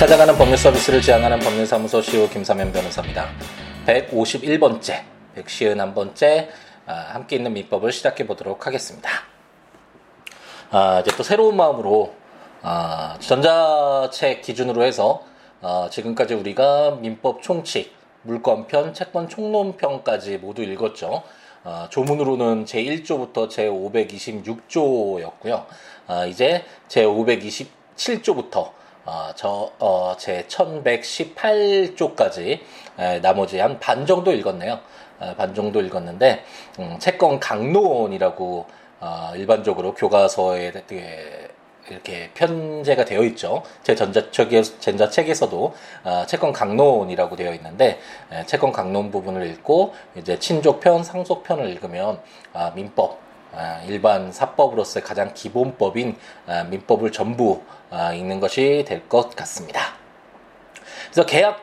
찾아가는 0.00 0.32
법률 0.38 0.56
서비스를 0.56 1.02
지향하는 1.02 1.40
법률사무소 1.40 2.00
시우 2.00 2.26
김사면 2.30 2.72
변호사입니다. 2.72 3.28
151번째, 3.84 5.02
151번째 5.36 6.48
아, 6.86 6.92
함께 7.12 7.36
있는 7.36 7.52
민법을 7.52 7.92
시작해 7.92 8.26
보도록 8.26 8.66
하겠습니다. 8.66 9.10
아, 10.70 11.00
이제 11.00 11.14
또 11.18 11.22
새로운 11.22 11.54
마음으로 11.54 12.14
아, 12.62 13.18
전자책 13.20 14.40
기준으로 14.40 14.84
해서 14.84 15.22
아, 15.60 15.90
지금까지 15.92 16.32
우리가 16.32 16.92
민법 16.92 17.42
총칙, 17.42 17.94
물권편, 18.22 18.94
채권 18.94 19.28
총론편까지 19.28 20.38
모두 20.38 20.62
읽었죠. 20.62 21.24
아, 21.62 21.88
조문으로는 21.90 22.64
제1조부터 22.64 23.50
제526조였고요. 23.50 25.66
아, 26.06 26.24
이제 26.24 26.64
제527조부터 26.88 28.79
어, 29.10 29.32
저, 29.34 29.72
어, 29.80 30.14
제 30.16 30.46
1118조까지 30.46 32.60
에, 32.96 33.20
나머지 33.20 33.58
한 33.58 33.80
반 33.80 34.06
정도 34.06 34.30
읽었네요. 34.30 34.78
에, 35.20 35.34
반 35.34 35.52
정도 35.52 35.80
읽었는데, 35.80 36.44
음, 36.78 36.96
채권 37.00 37.40
강론이라고 37.40 38.66
어, 39.00 39.32
일반적으로 39.34 39.94
교과서에 39.94 40.72
이렇게 41.88 42.30
편제가 42.34 43.04
되어 43.04 43.24
있죠. 43.24 43.64
제 43.82 43.96
전자책에, 43.96 44.62
전자책에서도 44.62 45.74
어, 46.04 46.24
채권 46.28 46.52
강론이라고 46.52 47.34
되어 47.34 47.52
있는데 47.54 47.98
에, 48.30 48.46
채권 48.46 48.70
강론 48.70 49.10
부분을 49.10 49.44
읽고 49.48 49.92
이제 50.14 50.38
친족편, 50.38 51.02
상속편을 51.02 51.68
읽으면 51.70 52.20
아, 52.52 52.70
민법 52.76 53.18
아, 53.52 53.82
일반 53.88 54.30
사법으로서의 54.30 55.02
가장 55.02 55.34
기본법인 55.34 56.16
아, 56.46 56.62
민법을 56.64 57.10
전부 57.10 57.62
아, 57.68 57.79
읽는 58.14 58.40
것이 58.40 58.84
될 58.86 59.08
것 59.08 59.34
같습니다. 59.36 59.80
그래서 61.10 61.26
계약 61.26 61.62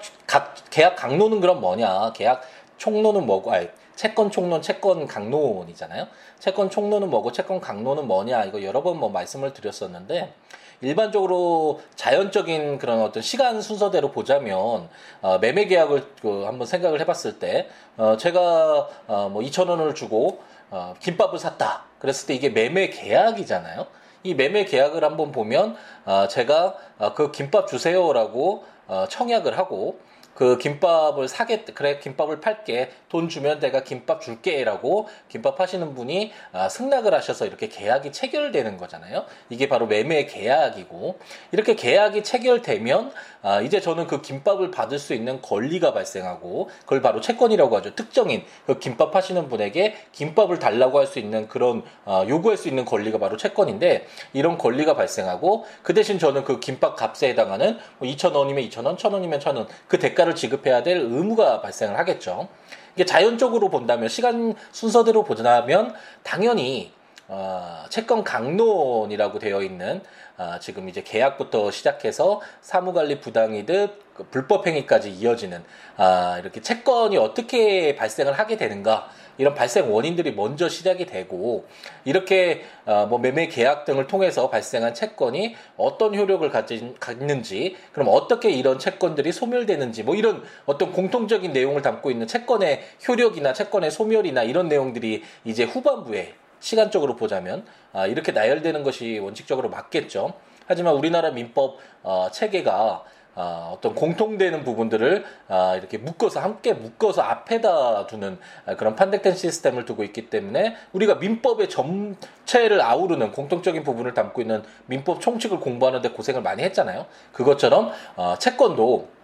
계약 0.70 0.96
강론은 0.96 1.40
그럼 1.40 1.62
뭐냐? 1.62 2.12
계약 2.14 2.42
총론은 2.78 3.26
뭐고? 3.26 3.52
아니, 3.54 3.70
채권 3.96 4.30
총론, 4.30 4.62
채권 4.62 5.08
강론이잖아요. 5.08 6.08
채권 6.40 6.70
총론은 6.70 7.10
뭐고, 7.10 7.32
채권 7.32 7.60
강론은 7.60 8.08
뭐냐? 8.08 8.44
이거 8.44 8.62
여러 8.62 8.84
번 8.84 8.98
뭐 8.98 9.10
말씀을 9.10 9.54
드렸었는데 9.54 10.34
일반적으로 10.82 11.82
자연적인 11.96 12.78
그런 12.78 13.02
어떤 13.02 13.24
시간 13.24 13.62
순서대로 13.62 14.12
보자면 14.12 14.90
어, 15.22 15.38
매매 15.40 15.66
계약을 15.66 16.06
그 16.22 16.44
한번 16.46 16.68
생각을 16.68 17.00
해봤을 17.00 17.40
때 17.40 17.68
어, 17.98 18.16
제가 18.18 18.88
어, 19.08 19.30
뭐 19.32 19.42
2천 19.42 19.70
원을 19.70 19.96
주고 19.96 20.40
어, 20.70 20.94
김밥을 21.00 21.40
샀다. 21.40 21.86
그랬을 22.00 22.28
때 22.28 22.36
이게 22.36 22.50
매매 22.50 22.90
계약이잖아요. 22.90 23.88
이 24.28 24.34
매매 24.34 24.66
계약을 24.66 25.06
한번 25.06 25.32
보면 25.32 25.78
어, 26.06 26.28
제가 26.28 26.76
어, 26.98 27.14
그 27.14 27.32
김밥 27.32 27.68
주세요라고 27.68 28.66
어, 28.88 29.06
청약을 29.10 29.58
하고 29.58 30.00
그 30.38 30.60
김밥을 30.60 31.28
사겠 31.28 31.66
그래 31.74 31.98
김밥을 31.98 32.42
팔게 32.42 32.92
돈 33.10 33.28
주면 33.28 33.60
내가 33.60 33.82
김밥 33.82 34.22
줄게라고 34.22 35.08
김밥 35.30 35.60
하시는 35.60 35.96
분이 35.96 36.32
아, 36.52 36.70
승낙을 36.70 37.12
하셔서 37.12 37.48
이렇게 37.48 37.68
계약이 37.68 38.12
체결되는 38.12 38.78
거잖아요. 38.78 39.26
이게 39.50 39.68
바로 39.68 39.88
매매 39.88 40.28
계약이고 40.28 41.18
이렇게 41.52 41.76
계약이 41.76 42.24
체결되면 42.24 43.12
아, 43.42 43.62
이제 43.62 43.82
저는 43.82 44.06
그 44.06 44.22
김밥을 44.22 44.70
받을 44.70 45.00
수 45.00 45.16
있는 45.16 45.42
권리가 45.42 45.94
발생하고 45.94 46.70
그걸 46.82 47.02
바로 47.02 47.20
채권이라고 47.20 47.76
하죠. 47.78 47.96
특정인 47.96 48.44
그 48.68 48.78
김밥 48.78 49.16
하시는 49.16 49.50
분에게 49.50 49.96
김밥을 50.12 50.60
달라고 50.60 51.00
할 51.00 51.08
수 51.08 51.18
있는 51.20 51.48
그런 51.48 51.84
아, 52.06 52.26
요구할 52.28 52.58
수 52.58 52.68
있는 52.68 52.86
권리가 52.86 53.18
바로 53.18 53.38
채권인데 53.38 54.06
이런 54.34 54.60
권리가 54.60 54.96
발생하고 54.96 55.66
그 55.82 55.96
대신 55.96 56.20
저는 56.20 56.44
그 56.44 56.60
김밥 56.60 56.96
값에 56.96 57.30
해당하는 57.30 57.80
뭐 57.98 58.08
2,000원이면 58.08 58.70
2,000원, 58.70 58.98
1,000원이면 58.98 59.40
1,000원 59.40 59.68
그 59.88 59.98
대가 59.98 60.27
대가를 60.28 60.36
지급해야 60.36 60.84
될 60.84 60.98
의무가 60.98 61.62
발생을 61.62 61.98
하겠죠. 61.98 62.50
이게 62.96 63.06
자연적으로 63.06 63.70
본다면 63.70 64.10
시간 64.10 64.54
순서대로 64.72 65.24
보자면 65.24 65.94
당연히 66.24 66.92
어, 67.30 67.86
채권 67.90 68.24
강론이라고 68.24 69.40
되어 69.40 69.62
있는 69.62 70.02
어, 70.38 70.58
지금 70.60 70.88
이제 70.88 71.02
계약부터 71.04 71.72
시작해서 71.72 72.42
사무관리 72.62 73.20
부당이득 73.20 74.14
그 74.14 74.24
불법행위까지 74.30 75.12
이어지는 75.12 75.64
아, 75.98 76.38
이렇게 76.40 76.62
채권이 76.62 77.18
어떻게 77.18 77.96
발생을 77.96 78.34
하게 78.34 78.58
되는가 78.58 79.10
이런 79.38 79.54
발생 79.54 79.94
원인들이 79.94 80.34
먼저 80.34 80.70
시작이 80.70 81.06
되고 81.06 81.66
이렇게 82.06 82.64
어, 82.86 83.06
뭐 83.08 83.20
매매 83.20 83.48
계약 83.48 83.86
등을 83.86 84.08
통해서 84.08 84.50
발생한 84.50 84.94
채권이 84.94 85.56
어떤 85.78 86.16
효력을 86.16 86.48
가진, 86.50 86.96
갖는지 87.00 87.76
그럼 87.92 88.10
어떻게 88.12 88.50
이런 88.50 88.80
채권들이 88.80 89.32
소멸되는지 89.32 90.04
뭐 90.04 90.16
이런 90.16 90.44
어떤 90.66 90.92
공통적인 90.92 91.54
내용을 91.54 91.82
담고 91.82 92.12
있는 92.12 92.28
채권의 92.28 92.82
효력이나 93.08 93.54
채권의 93.54 93.92
소멸이나 93.92 94.44
이런 94.44 94.68
내용들이 94.68 95.24
이제 95.46 95.64
후반부에 95.64 96.34
시간적으로 96.60 97.16
보자면 97.16 97.66
아, 97.94 98.08
이렇게 98.08 98.32
나열되는 98.32 98.84
것이 98.84 99.20
원칙적으로 99.20 99.70
맞겠죠. 99.70 100.34
하지만 100.66 100.96
우리나라 100.96 101.32
민법 101.32 101.78
어, 102.04 102.30
체계가 102.32 103.04
어, 103.40 103.74
어떤 103.76 103.94
공통되는 103.94 104.64
부분들을 104.64 105.24
어, 105.48 105.76
이렇게 105.78 106.00
묶어서 106.00 106.40
함께 106.40 106.74
묶어서 106.74 107.22
앞에다 107.22 108.08
두는 108.08 108.40
어, 108.66 108.76
그런 108.76 108.96
판택된 108.96 109.36
시스템을 109.36 109.86
두고 109.86 110.04
있기 110.06 110.32
때문에 110.32 110.76
우리가 110.92 111.16
민법의 111.16 111.70
전체를 111.70 112.82
아우르는 112.82 113.32
공통적인 113.32 113.84
부분을 113.84 114.16
담고 114.16 114.42
있는 114.42 114.64
민법 114.88 115.22
총칙을 115.22 115.60
공부하는데 115.60 116.10
고생을 116.10 116.42
많이 116.42 116.64
했잖아요. 116.64 117.06
그것처럼 117.32 117.92
어, 118.16 118.36
채권도 118.40 119.17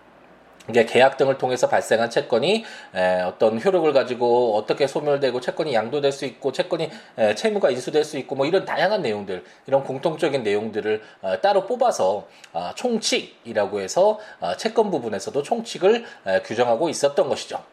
이게 0.69 0.85
계약 0.85 1.18
등을 1.18 1.38
통해서 1.38 1.68
발생한 1.68 2.09
채권이 2.09 2.63
에, 2.96 3.22
어떤 3.22 3.62
효력을 3.62 3.91
가지고 3.91 4.56
어떻게 4.56 4.88
소멸되고 4.88 5.41
채권이 5.41 5.74
양도될 5.74 6.12
수 6.12 6.25
있고 6.25 6.51
채권이 6.51 6.90
에, 7.18 7.35
채무가 7.35 7.69
인수될 7.69 8.03
수 8.03 8.18
있고 8.18 8.35
뭐 8.35 8.46
이런 8.46 8.63
다양한 8.63 9.01
내용들 9.01 9.44
이런 9.68 9.84
공통적인 9.84 10.44
내용들을 10.44 11.01
어, 11.22 11.41
따로 11.41 11.66
뽑아서 11.66 12.28
어, 12.53 12.72
총칙이라고 12.75 13.81
해서 13.81 14.19
어, 14.40 14.56
채권 14.56 14.90
부분에서도 14.90 15.44
총칙을 15.44 16.06
에, 16.28 16.41
규정하고 16.41 16.90
있었던 16.90 17.28
것이죠. 17.28 17.72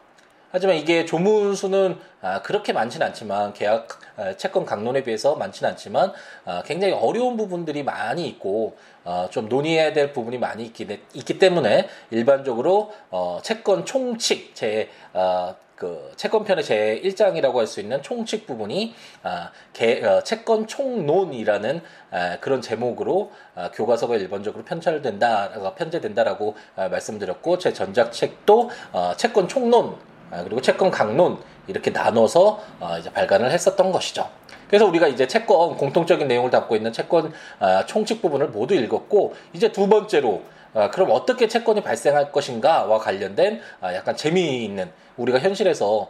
하지만 0.51 0.75
이게 0.75 1.05
조문 1.05 1.55
수는 1.55 1.97
아, 2.21 2.41
그렇게 2.41 2.73
많지는 2.73 3.07
않지만 3.07 3.53
계약 3.53 3.87
아, 4.17 4.35
채권 4.37 4.65
강론에 4.65 5.03
비해서 5.03 5.35
많지는 5.35 5.71
않지만 5.71 6.11
아, 6.45 6.63
굉장히 6.65 6.93
어려운 6.93 7.37
부분들이 7.37 7.83
많이 7.83 8.27
있고 8.27 8.77
어, 9.03 9.27
좀 9.31 9.49
논의해야 9.49 9.93
될 9.93 10.13
부분이 10.13 10.37
많이 10.37 10.65
있기, 10.65 11.39
때문에 11.39 11.87
일반적으로 12.11 12.93
어, 13.09 13.39
채권 13.41 13.85
총칙 13.85 14.53
제 14.53 14.89
어, 15.13 15.55
그 15.81 16.11
채권편의 16.15 16.63
제 16.63 17.01
1장이라고 17.03 17.55
할 17.55 17.65
수 17.65 17.79
있는 17.79 18.03
총칙 18.03 18.45
부분이 18.45 18.93
아, 19.23 19.49
개, 19.73 20.05
어, 20.05 20.21
채권 20.21 20.67
총론이라는 20.67 21.81
아, 22.11 22.37
그런 22.39 22.61
제목으로 22.61 23.31
아, 23.55 23.71
교과서가 23.71 24.17
일반적으로 24.17 24.63
편찬된다, 24.63 25.73
편제된다라고 25.73 26.55
아, 26.75 26.87
말씀드렸고 26.89 27.57
제 27.57 27.73
전작 27.73 28.11
책도 28.11 28.69
어, 28.91 29.13
채권 29.17 29.47
총론 29.47 29.95
아, 29.95 30.10
그리고 30.43 30.61
채권 30.61 30.89
강론 30.91 31.39
이렇게 31.67 31.91
나눠서 31.91 32.59
어, 32.79 32.97
이제 32.99 33.11
발간을 33.11 33.51
했었던 33.51 33.91
것이죠. 33.91 34.29
그래서 34.67 34.85
우리가 34.85 35.07
이제 35.07 35.27
채권 35.27 35.75
공통적인 35.75 36.27
내용을 36.27 36.49
담고 36.49 36.75
있는 36.75 36.93
채권 36.93 37.33
아, 37.59 37.85
총칙 37.85 38.21
부분을 38.21 38.47
모두 38.47 38.73
읽었고 38.73 39.35
이제 39.53 39.71
두 39.71 39.89
번째로 39.89 40.43
아, 40.73 40.89
그럼 40.89 41.09
어떻게 41.11 41.49
채권이 41.49 41.81
발생할 41.81 42.31
것인가와 42.31 42.97
관련된 42.99 43.59
약간 43.83 44.15
재미있는 44.15 44.89
우리가 45.17 45.39
현실에서 45.39 46.09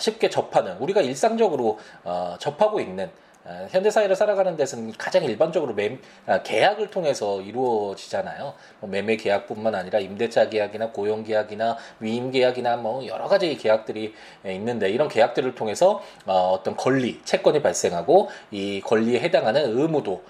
쉽게 0.00 0.28
접하는 0.28 0.76
우리가 0.78 1.00
일상적으로 1.00 1.78
어, 2.02 2.34
접하고 2.40 2.80
있는 2.80 3.06
아, 3.06 3.29
현대 3.70 3.90
사회를 3.90 4.16
살아가는 4.16 4.54
데서는 4.56 4.92
가장 4.98 5.24
일반적으로 5.24 5.74
매, 5.74 5.98
아, 6.26 6.42
계약을 6.42 6.90
통해서 6.90 7.40
이루어지잖아요. 7.40 8.54
뭐 8.80 8.90
매매 8.90 9.16
계약뿐만 9.16 9.74
아니라 9.74 9.98
임대차 9.98 10.50
계약이나 10.50 10.90
고용 10.90 11.24
계약이나 11.24 11.76
위임 12.00 12.30
계약이나 12.30 12.76
뭐 12.76 13.06
여러 13.06 13.28
가지 13.28 13.56
계약들이 13.56 14.14
있는데 14.44 14.90
이런 14.90 15.08
계약들을 15.08 15.54
통해서 15.54 16.02
어, 16.26 16.50
어떤 16.52 16.76
권리, 16.76 17.20
채권이 17.24 17.62
발생하고 17.62 18.28
이 18.50 18.80
권리에 18.82 19.20
해당하는 19.20 19.78
의무도 19.78 20.12
어, 20.12 20.22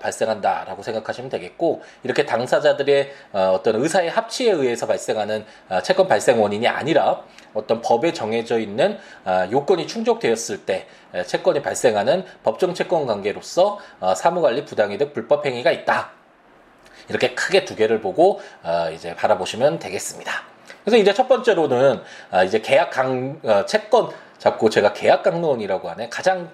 발생한다라고 0.00 0.82
생각하시면 0.82 1.30
되겠고 1.30 1.82
이렇게 2.02 2.24
당사자들의 2.24 3.12
어, 3.32 3.52
어떤 3.54 3.76
의사의 3.76 4.10
합치에 4.10 4.52
의해서 4.52 4.86
발생하는 4.86 5.44
어, 5.68 5.82
채권 5.82 6.08
발생 6.08 6.40
원인이 6.40 6.66
아니라 6.66 7.22
어떤 7.52 7.80
법에 7.80 8.12
정해져 8.12 8.58
있는 8.58 8.98
어, 9.24 9.48
요건이 9.50 9.86
충족되었을 9.86 10.64
때 10.64 10.86
채권이 11.26 11.62
발생하는 11.62 12.24
법정 12.42 12.74
채권 12.74 13.06
관계로서 13.06 13.78
어, 14.00 14.14
사무관리 14.14 14.64
부당이득 14.64 15.12
불법 15.12 15.44
행위가 15.46 15.70
있다. 15.72 16.10
이렇게 17.08 17.34
크게 17.34 17.64
두 17.64 17.76
개를 17.76 18.00
보고 18.00 18.40
어, 18.62 18.90
이제 18.92 19.14
바라보시면 19.14 19.78
되겠습니다. 19.78 20.32
그래서 20.84 20.96
이제 20.98 21.12
첫 21.12 21.26
번째로는 21.26 22.00
이제 22.46 22.60
계약 22.60 22.90
강 22.90 23.40
채권 23.66 24.08
잡고 24.38 24.70
제가 24.70 24.92
계약 24.92 25.24
강론이라고 25.24 25.90
하네 25.90 26.08
가장 26.10 26.48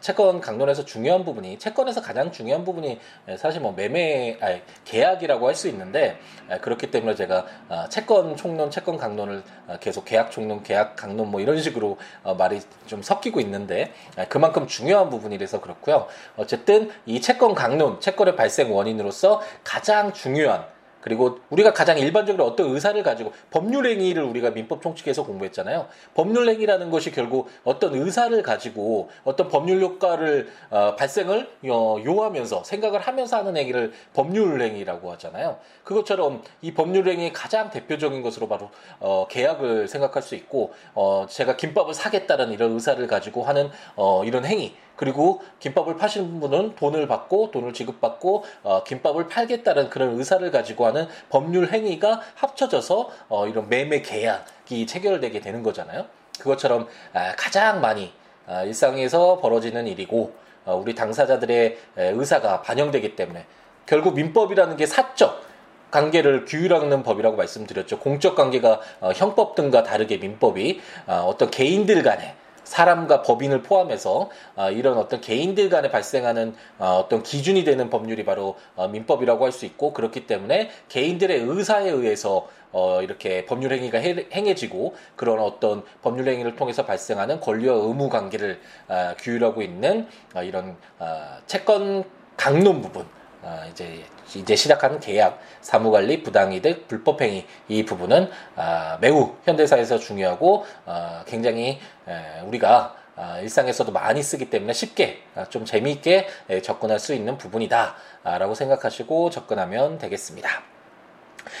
채권 0.00 0.40
강론에서 0.40 0.84
중요한 0.84 1.24
부분이 1.24 1.58
채권에서 1.58 2.00
가장 2.00 2.32
중요한 2.32 2.64
부분이 2.64 2.98
사실 3.36 3.60
뭐 3.60 3.72
매매 3.72 4.38
아니, 4.40 4.62
계약이라고 4.84 5.46
할 5.46 5.58
수 5.58 5.68
있는데 5.68 6.18
그렇기 6.62 6.90
때문에 6.90 7.14
제가 7.14 7.44
어, 7.68 7.88
채권 7.90 8.36
총론, 8.36 8.70
채권 8.70 8.96
강론을 8.96 9.42
어, 9.66 9.76
계속 9.80 10.04
계약 10.04 10.30
총론, 10.30 10.62
계약 10.62 10.96
강론 10.96 11.30
뭐 11.30 11.40
이런 11.40 11.60
식으로 11.60 11.98
어, 12.22 12.34
말이 12.34 12.60
좀 12.86 13.02
섞이고 13.02 13.40
있는데 13.40 13.92
그만큼 14.28 14.66
중요한 14.66 15.10
부분이라서 15.10 15.60
그렇고요. 15.60 16.06
어쨌든 16.36 16.90
이 17.04 17.20
채권 17.20 17.54
강론, 17.54 18.00
채권의 18.00 18.36
발생 18.36 18.72
원인으로서 18.72 19.42
가장 19.64 20.12
중요한 20.12 20.64
그리고 21.00 21.38
우리가 21.50 21.72
가장 21.72 21.98
일반적으로 21.98 22.44
어떤 22.44 22.70
의사를 22.70 23.00
가지고 23.02 23.32
법률행위를 23.50 24.22
우리가 24.22 24.50
민법 24.50 24.82
총칙에서 24.82 25.24
공부했잖아요. 25.24 25.86
법률행위라는 26.14 26.90
것이 26.90 27.10
결국 27.10 27.48
어떤 27.64 27.94
의사를 27.94 28.40
가지고 28.42 29.08
어떤 29.24 29.48
법률 29.48 29.80
효과를 29.80 30.48
어, 30.70 30.96
발생을 30.96 31.48
어, 31.68 31.96
요하면서 32.04 32.64
생각을 32.64 33.00
하면서 33.00 33.36
하는 33.38 33.56
행위를 33.56 33.92
법률행위라고 34.14 35.12
하잖아요. 35.12 35.58
그것처럼 35.84 36.42
이 36.62 36.74
법률행위의 36.74 37.32
가장 37.32 37.70
대표적인 37.70 38.22
것으로 38.22 38.48
바로 38.48 38.70
어, 39.00 39.26
계약을 39.28 39.88
생각할 39.88 40.22
수 40.22 40.34
있고 40.34 40.72
어, 40.94 41.26
제가 41.28 41.56
김밥을 41.56 41.94
사겠다는 41.94 42.52
이런 42.52 42.72
의사를 42.72 43.04
가지고 43.06 43.42
하는 43.44 43.70
어, 43.96 44.24
이런 44.24 44.44
행위 44.44 44.74
그리고 44.98 45.40
김밥을 45.60 45.96
파시는 45.96 46.40
분은 46.40 46.74
돈을 46.74 47.06
받고 47.06 47.52
돈을 47.52 47.72
지급받고 47.72 48.44
어, 48.64 48.82
김밥을 48.84 49.28
팔겠다는 49.28 49.88
그런 49.88 50.18
의사를 50.18 50.50
가지고 50.50 50.86
하는 50.86 51.06
법률 51.30 51.72
행위가 51.72 52.20
합쳐져서 52.34 53.10
어, 53.28 53.46
이런 53.46 53.68
매매 53.68 54.02
계약이 54.02 54.86
체결되게 54.86 55.40
되는 55.40 55.62
거잖아요. 55.62 56.04
그것처럼 56.40 56.88
아, 57.14 57.34
가장 57.36 57.80
많이 57.80 58.12
아, 58.46 58.64
일상에서 58.64 59.38
벌어지는 59.38 59.86
일이고 59.86 60.32
어, 60.64 60.74
우리 60.76 60.94
당사자들의 60.94 61.78
의사가 61.96 62.62
반영되기 62.62 63.14
때문에 63.14 63.46
결국 63.86 64.14
민법이라는 64.14 64.76
게 64.76 64.84
사적 64.84 65.46
관계를 65.92 66.44
규율하는 66.44 67.02
법이라고 67.02 67.36
말씀드렸죠. 67.36 68.00
공적 68.00 68.34
관계가 68.34 68.80
어, 69.00 69.12
형법 69.14 69.54
등과 69.54 69.84
다르게 69.84 70.18
민법이 70.18 70.80
어, 71.06 71.24
어떤 71.26 71.50
개인들 71.50 72.02
간에 72.02 72.34
사람과 72.68 73.22
법인을 73.22 73.62
포함해서 73.62 74.28
어, 74.56 74.70
이런 74.70 74.98
어떤 74.98 75.20
개인들 75.20 75.70
간에 75.70 75.90
발생하는 75.90 76.54
어, 76.78 77.02
어떤 77.02 77.22
기준이 77.22 77.64
되는 77.64 77.88
법률이 77.88 78.24
바로 78.24 78.56
어, 78.76 78.88
민법이라고 78.88 79.44
할 79.44 79.48
수 79.48 79.64
있고 79.64 79.92
그렇기 79.94 80.26
때문에 80.26 80.70
개인들의 80.88 81.40
의사에 81.40 81.88
의해서 81.88 82.46
어, 82.70 83.00
이렇게 83.02 83.46
법률 83.46 83.72
행위가 83.72 83.98
행해지고 83.98 84.94
그런 85.16 85.40
어떤 85.40 85.82
법률 86.02 86.28
행위를 86.28 86.54
통해서 86.54 86.84
발생하는 86.84 87.40
권리와 87.40 87.74
의무 87.74 88.10
관계를 88.10 88.60
어, 88.88 89.14
규율하고 89.18 89.62
있는 89.62 90.06
어, 90.34 90.42
이런 90.42 90.76
어, 90.98 91.38
채권 91.46 92.04
강론 92.36 92.82
부분 92.82 93.06
어, 93.42 93.62
이제 93.70 94.04
이제 94.36 94.56
시작하는 94.56 95.00
계약, 95.00 95.40
사무관리, 95.60 96.22
부당이득, 96.22 96.88
불법행위 96.88 97.46
이 97.68 97.84
부분은 97.84 98.30
어, 98.56 98.98
매우 99.00 99.34
현대사에서 99.44 99.98
중요하고 99.98 100.66
어, 100.86 101.22
굉장히 101.26 101.78
에, 102.06 102.40
우리가 102.44 102.96
어, 103.16 103.38
일상에서도 103.40 103.90
많이 103.90 104.22
쓰기 104.22 104.50
때문에 104.50 104.72
쉽게 104.72 105.22
어, 105.34 105.44
좀 105.48 105.64
재미있게 105.64 106.28
에, 106.50 106.62
접근할 106.62 106.98
수 106.98 107.14
있는 107.14 107.38
부분이다라고 107.38 108.54
생각하시고 108.54 109.30
접근하면 109.30 109.98
되겠습니다. 109.98 110.48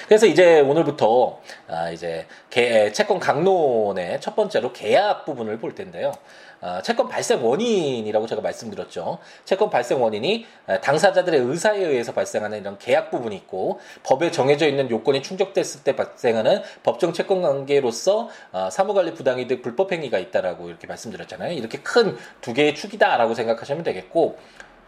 그래서 0.06 0.26
이제 0.26 0.60
오늘부터 0.60 1.40
아, 1.68 1.90
이제 1.90 2.26
개, 2.50 2.92
채권 2.92 3.18
강론의 3.18 4.20
첫 4.20 4.36
번째로 4.36 4.72
계약 4.72 5.24
부분을 5.24 5.58
볼 5.58 5.74
텐데요. 5.74 6.12
아, 6.60 6.82
채권 6.82 7.08
발생 7.08 7.44
원인이라고 7.44 8.26
제가 8.26 8.40
말씀드렸죠. 8.42 9.18
채권 9.44 9.70
발생 9.70 10.02
원인이 10.02 10.46
당사자들의 10.82 11.40
의사에 11.40 11.78
의해서 11.78 12.12
발생하는 12.12 12.58
이런 12.60 12.78
계약 12.78 13.10
부분이 13.10 13.34
있고 13.36 13.80
법에 14.02 14.30
정해져 14.30 14.66
있는 14.66 14.90
요건이 14.90 15.22
충족됐을 15.22 15.82
때 15.84 15.94
발생하는 15.96 16.62
법정 16.82 17.12
채권 17.12 17.42
관계로서 17.42 18.28
아, 18.52 18.70
사무관리 18.70 19.14
부당이득 19.14 19.62
불법 19.62 19.92
행위가 19.92 20.18
있다라고 20.18 20.68
이렇게 20.68 20.86
말씀드렸잖아요. 20.86 21.52
이렇게 21.52 21.78
큰 21.78 22.18
두 22.40 22.54
개의 22.54 22.74
축이다라고 22.74 23.34
생각하시면 23.34 23.84
되겠고 23.84 24.38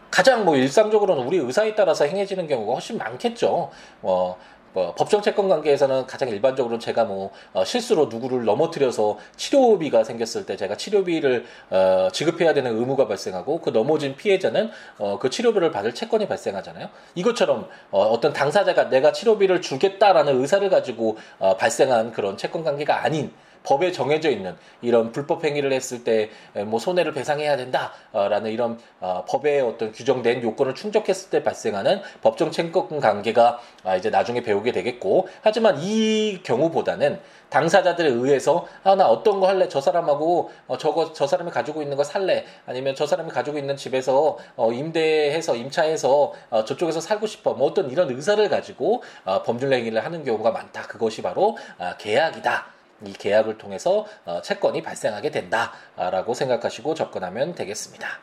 가장 0.09 0.43
뭐 0.43 0.57
일상적으로는 0.57 1.25
우리 1.25 1.37
의사에 1.37 1.73
따라서 1.73 2.05
행해지는 2.05 2.47
경우가 2.47 2.73
훨씬 2.73 2.97
많겠죠. 2.97 3.69
뭐 4.01 4.37
뭐 4.73 4.93
법정 4.95 5.21
채권 5.21 5.49
관계에서는 5.49 6.07
가장 6.07 6.29
일반적으로 6.29 6.79
제가 6.79 7.05
뭐 7.05 7.31
어, 7.53 7.63
실수로 7.63 8.05
누구를 8.05 8.45
넘어뜨려서 8.45 9.17
치료비가 9.35 10.03
생겼을 10.03 10.45
때 10.45 10.55
제가 10.55 10.77
치료비를 10.77 11.45
어, 11.69 12.07
지급해야 12.11 12.53
되는 12.53 12.77
의무가 12.77 13.07
발생하고 13.07 13.61
그 13.61 13.71
넘어진 13.71 14.15
피해자는 14.15 14.71
어, 14.97 15.19
그 15.19 15.29
치료비를 15.29 15.71
받을 15.71 15.93
채권이 15.93 16.27
발생하잖아요. 16.27 16.89
이것처럼 17.15 17.67
어, 17.91 18.01
어떤 18.03 18.33
당사자가 18.33 18.89
내가 18.89 19.11
치료비를 19.11 19.61
주겠다라는 19.61 20.39
의사를 20.39 20.67
가지고 20.69 21.17
어, 21.39 21.57
발생한 21.57 22.11
그런 22.11 22.37
채권 22.37 22.63
관계가 22.63 23.03
아닌 23.03 23.31
법에 23.63 23.91
정해져 23.91 24.29
있는 24.29 24.55
이런 24.81 25.11
불법 25.11 25.43
행위를 25.43 25.71
했을 25.73 26.03
때 26.03 26.29
뭐 26.67 26.79
손해를 26.79 27.13
배상해야 27.13 27.55
된다라는 27.57 28.51
이런 28.51 28.79
어, 28.99 29.23
법에 29.27 29.59
어떤 29.61 29.91
규정된 29.91 30.41
요건을 30.43 30.75
충족했을 30.75 31.29
때 31.29 31.43
발생하는 31.43 32.01
법정 32.21 32.51
채권 32.51 32.99
관계가 32.99 33.59
아, 33.83 33.95
이제 33.95 34.09
나중에 34.09 34.41
배우게 34.41 34.71
되겠고 34.71 35.27
하지만 35.41 35.77
이 35.79 36.41
경우보다는 36.43 37.19
당사자들에 37.49 38.07
의해서 38.09 38.67
아 38.83 38.95
나 38.95 39.07
어떤 39.07 39.39
거 39.39 39.47
할래? 39.47 39.67
저 39.69 39.79
사람하고 39.81 40.51
어, 40.67 40.77
저거 40.77 41.13
저 41.13 41.25
사람이 41.27 41.51
가지고 41.51 41.81
있는 41.81 41.97
거 41.97 42.03
살래? 42.03 42.45
아니면 42.65 42.95
저 42.95 43.05
사람이 43.05 43.29
가지고 43.31 43.57
있는 43.57 43.75
집에서 43.77 44.37
어, 44.55 44.71
임대해서 44.71 45.55
임차해서 45.55 46.33
어, 46.49 46.65
저쪽에서 46.65 46.99
살고 47.01 47.27
싶어? 47.27 47.53
뭐 47.53 47.67
어떤 47.67 47.89
이런 47.89 48.09
의사를 48.09 48.47
가지고 48.49 49.03
어, 49.25 49.43
법률 49.43 49.73
행위를 49.73 50.03
하는 50.03 50.23
경우가 50.23 50.51
많다. 50.51 50.83
그것이 50.83 51.21
바로 51.21 51.57
아, 51.77 51.95
계약이다. 51.97 52.80
이 53.05 53.13
계약을 53.13 53.57
통해서 53.57 54.05
어, 54.25 54.41
채권이 54.41 54.83
발생하게 54.83 55.31
된다라고 55.31 56.33
생각하시고 56.33 56.93
접근하면 56.93 57.55
되겠습니다. 57.55 58.19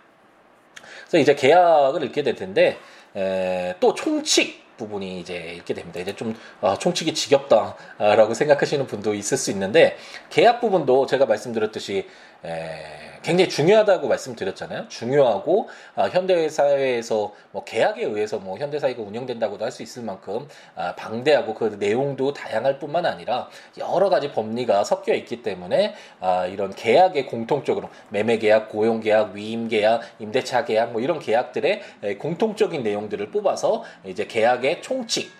그래서 1.09 1.19
이제 1.19 1.35
계약을 1.35 2.03
읽게 2.05 2.23
될 2.23 2.35
텐데 2.35 2.79
에, 3.17 3.75
또 3.81 3.95
총칙 3.95 4.77
부분이 4.77 5.21
이제 5.21 5.55
읽게 5.57 5.75
됩니다. 5.75 6.01
이제 6.01 6.15
좀 6.15 6.35
어, 6.61 6.79
총칙이 6.79 7.15
지겹다라고 7.15 8.35
생각하시는 8.35 8.87
분도 8.87 9.15
있을 9.15 9.37
수 9.37 9.51
있는데 9.51 9.97
계약 10.31 10.61
부분도 10.61 11.07
제가 11.07 11.27
말씀드렸듯이 11.27 12.07
에, 12.45 13.08
굉장히 13.23 13.49
중요하다고 13.49 14.09
말씀드렸잖아요. 14.09 14.88
중요하고 14.88 15.69
아, 15.95 16.04
현대 16.09 16.49
사회에서 16.49 17.33
뭐 17.52 17.64
계약에 17.64 18.04
의해서 18.04 18.38
뭐 18.38 18.59
현대 18.59 18.78
사회가 18.78 19.02
운영된다고도 19.02 19.64
할 19.64 19.69
수 19.69 19.83
있을 19.83 20.02
만큼 20.02 20.49
아, 20.75 20.95
방대하고 20.95 21.54
그 21.54 21.76
내용도 21.78 22.33
다양할 22.33 22.78
뿐만 22.78 23.04
아니라 23.04 23.49
여러 23.76 24.09
가지 24.09 24.33
법리가 24.33 24.85
섞여 24.85 25.12
있기 25.14 25.43
때문에 25.43 25.95
아, 26.21 26.47
이런 26.47 26.75
계약의 26.75 27.26
공통적으로 27.26 27.90
매매 28.09 28.38
계약, 28.38 28.71
고용 28.71 29.00
계약, 29.00 29.35
위임 29.35 29.69
계약, 29.69 30.00
임대차 30.19 30.64
계약 30.64 30.93
뭐 30.93 31.00
이런 31.02 31.19
계약들의 31.19 31.83
공통적인 32.19 32.83
내용들을 32.83 33.31
뽑아서 33.31 33.85
이제 34.04 34.26
계약의 34.26 34.83
총칙 34.83 35.31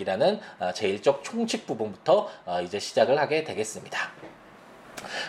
이라는 0.00 0.40
아, 0.58 0.72
제일적 0.72 1.22
총칙 1.22 1.66
부분부터 1.66 2.28
아, 2.44 2.60
이제 2.60 2.78
시작을 2.78 3.18
하게 3.18 3.44
되겠습니다. 3.44 4.10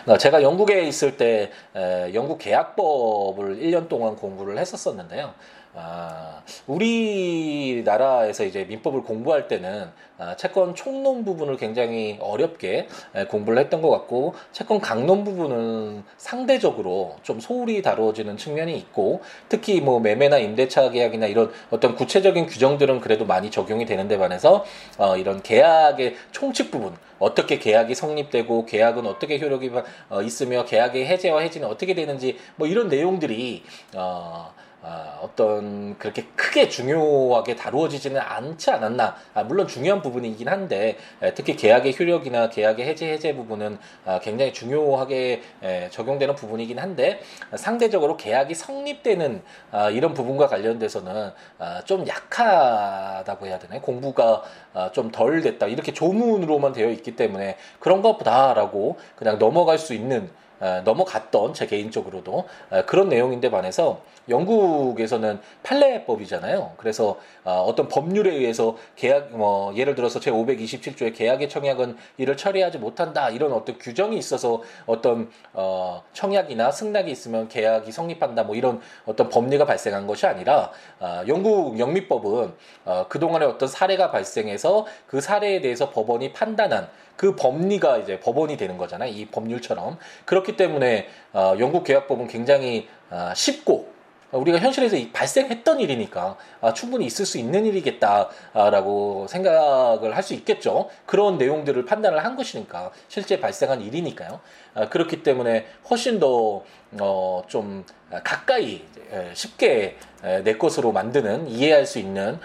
어, 0.06 0.18
제가 0.18 0.42
영국에 0.42 0.86
있을 0.86 1.16
때 1.16 1.50
영국 2.14 2.38
계약법을 2.38 3.58
1년 3.58 3.88
동안 3.88 4.16
공부를 4.16 4.58
했었었는데요. 4.58 5.34
아, 5.74 6.42
우리나라에서 6.66 8.44
이제 8.44 8.64
민법을 8.64 9.02
공부할 9.02 9.48
때는 9.48 9.90
아, 10.18 10.36
채권 10.36 10.74
총론 10.74 11.24
부분을 11.24 11.56
굉장히 11.56 12.18
어렵게 12.20 12.88
에, 13.14 13.24
공부를 13.24 13.58
했던 13.58 13.80
것 13.80 13.88
같고 13.90 14.34
채권 14.52 14.80
강론 14.80 15.24
부분은 15.24 16.04
상대적으로 16.18 17.16
좀 17.22 17.40
소홀히 17.40 17.80
다루어지는 17.80 18.36
측면이 18.36 18.76
있고 18.76 19.22
특히 19.48 19.80
뭐 19.80 19.98
매매나 19.98 20.38
임대차 20.38 20.90
계약이나 20.90 21.26
이런 21.26 21.50
어떤 21.70 21.94
구체적인 21.94 22.46
규정들은 22.46 23.00
그래도 23.00 23.24
많이 23.24 23.50
적용이 23.50 23.86
되는데 23.86 24.18
반해서 24.18 24.64
어, 24.98 25.16
이런 25.16 25.42
계약의 25.42 26.16
총칙 26.32 26.70
부분 26.70 26.94
어떻게 27.18 27.58
계약이 27.58 27.94
성립되고 27.94 28.66
계약은 28.66 29.06
어떻게 29.06 29.38
효력이 29.38 29.70
어, 30.10 30.22
있으며 30.22 30.66
계약의 30.66 31.06
해제와 31.06 31.40
해지는 31.40 31.66
어떻게 31.66 31.94
되는지 31.94 32.36
뭐 32.56 32.68
이런 32.68 32.88
내용들이 32.88 33.62
어, 33.96 34.52
아, 34.84 35.20
어떤 35.22 35.96
그렇게 35.96 36.24
크게 36.34 36.68
중요하게 36.68 37.54
다루어지지는 37.54 38.20
않지 38.20 38.72
않았나. 38.72 39.14
아, 39.32 39.44
물론 39.44 39.68
중요한 39.68 40.02
부분이긴 40.02 40.48
한데 40.48 40.96
에, 41.22 41.34
특히 41.34 41.54
계약의 41.54 41.94
효력이나 41.96 42.50
계약의 42.50 42.86
해제 42.86 43.12
해제 43.12 43.34
부분은 43.34 43.78
아, 44.04 44.18
굉장히 44.18 44.52
중요하게 44.52 45.42
에, 45.62 45.88
적용되는 45.90 46.34
부분이긴 46.34 46.80
한데 46.80 47.20
상대적으로 47.54 48.16
계약이 48.16 48.54
성립되는 48.54 49.42
아, 49.70 49.90
이런 49.90 50.14
부분과 50.14 50.48
관련돼서는 50.48 51.30
아, 51.58 51.82
좀 51.84 52.04
약하다고 52.06 53.46
해야 53.46 53.60
되나요? 53.60 53.80
공부가 53.80 54.42
아, 54.74 54.90
좀덜 54.90 55.42
됐다. 55.42 55.68
이렇게 55.68 55.92
조문으로만 55.92 56.72
되어 56.72 56.90
있기 56.90 57.14
때문에 57.14 57.56
그런 57.78 58.02
것보다라고 58.02 58.96
그냥 59.14 59.38
넘어갈 59.38 59.78
수 59.78 59.94
있는 59.94 60.28
넘어갔던 60.84 61.54
제 61.54 61.66
개인적으로도 61.66 62.44
그런 62.86 63.08
내용인데 63.08 63.50
반해서 63.50 64.00
영국에서는 64.28 65.40
판례법이잖아요. 65.62 66.74
그래서 66.76 67.18
어, 67.44 67.64
어떤 67.66 67.88
법률에 67.88 68.32
의해서 68.32 68.76
계약 68.94 69.36
뭐 69.36 69.74
예를 69.74 69.94
들어서 69.94 70.20
제 70.20 70.30
527조의 70.30 71.14
계약의 71.14 71.48
청약은 71.48 71.96
이를 72.18 72.36
처리하지 72.36 72.78
못한다 72.78 73.30
이런 73.30 73.52
어떤 73.52 73.78
규정이 73.78 74.16
있어서 74.16 74.62
어떤 74.86 75.30
어, 75.52 76.02
청약이나 76.12 76.70
승낙이 76.70 77.10
있으면 77.10 77.48
계약이 77.48 77.90
성립한다 77.90 78.44
뭐 78.44 78.54
이런 78.54 78.80
어떤 79.06 79.28
법리가 79.28 79.64
발생한 79.64 80.06
것이 80.06 80.26
아니라 80.26 80.70
어, 81.00 81.22
영국 81.26 81.78
영미법은 81.78 82.52
어, 82.84 83.06
그동안에 83.08 83.44
어떤 83.44 83.68
사례가 83.68 84.10
발생해서 84.10 84.86
그 85.06 85.20
사례에 85.20 85.60
대해서 85.60 85.90
법원이 85.90 86.32
판단한 86.32 86.88
그 87.16 87.36
법리가 87.36 87.98
이제 87.98 88.20
법원이 88.20 88.56
되는 88.56 88.78
거잖아요. 88.78 89.12
이 89.12 89.26
법률처럼 89.26 89.98
그렇기 90.24 90.56
때문에 90.56 91.08
어, 91.32 91.54
영국 91.58 91.84
계약법은 91.84 92.28
굉장히 92.28 92.88
어, 93.10 93.32
쉽고 93.34 93.92
우리가 94.32 94.58
현실에서 94.58 94.96
발생했던 95.12 95.80
일이니까 95.80 96.36
아, 96.60 96.72
충분히 96.72 97.04
있을 97.06 97.26
수 97.26 97.38
있는 97.38 97.66
일이겠다라고 97.66 99.26
생각을 99.28 100.16
할 100.16 100.22
수 100.22 100.34
있겠죠. 100.34 100.88
그런 101.04 101.36
내용들을 101.36 101.84
판단을 101.84 102.24
한 102.24 102.36
것이니까 102.36 102.92
실제 103.08 103.40
발생한 103.40 103.82
일이니까요. 103.82 104.38
아, 104.74 104.88
그렇기 104.88 105.24
때문에 105.24 105.66
훨씬 105.90 106.20
더 106.20 106.62
어, 107.00 107.42
좀 107.48 107.84
가까이 108.22 108.84
쉽게 109.32 109.96
내 110.44 110.56
것으로 110.58 110.92
만드는 110.92 111.48
이해할 111.48 111.86
수 111.86 111.98
있는 111.98 112.38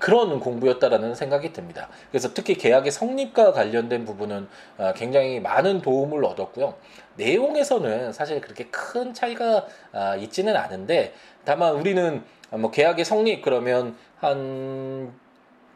그런 0.00 0.40
공부였다라는 0.40 1.14
생각이 1.14 1.52
듭니다. 1.52 1.88
그래서 2.10 2.32
특히 2.34 2.54
계약의 2.54 2.90
성립과 2.90 3.52
관련된 3.52 4.04
부분은 4.06 4.48
어, 4.78 4.92
굉장히 4.96 5.40
많은 5.40 5.82
도움을 5.82 6.24
얻었고요. 6.24 6.74
내용에서는 7.16 8.12
사실 8.12 8.40
그렇게 8.40 8.66
큰 8.66 9.14
차이가 9.14 9.66
아, 9.92 10.16
있지는 10.16 10.56
않은데 10.56 11.14
다만 11.44 11.74
우리는 11.74 12.22
뭐 12.50 12.70
계약의 12.70 13.04
성립 13.04 13.42
그러면 13.42 13.96
한 14.18 15.12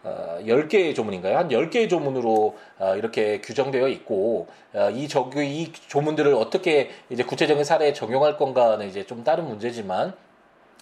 어, 0.05 0.39
10개의 0.43 0.95
조문인가요? 0.95 1.37
한 1.37 1.49
10개의 1.49 1.91
조문으로 1.91 2.57
어, 2.79 2.97
이렇게 2.97 3.41
규정되어 3.41 3.89
있고 3.89 4.47
어, 4.73 4.91
이 4.91 5.09
적유 5.09 5.43
이 5.43 5.73
조문들을 5.73 6.33
어떻게 6.35 6.91
이제 7.11 7.25
구체적인 7.25 7.65
사례에 7.65 7.93
적용할 7.93 8.37
건가는 8.37 8.87
이제 8.89 9.05
좀 9.05 9.25
다른 9.25 9.47
문제지만 9.49 10.15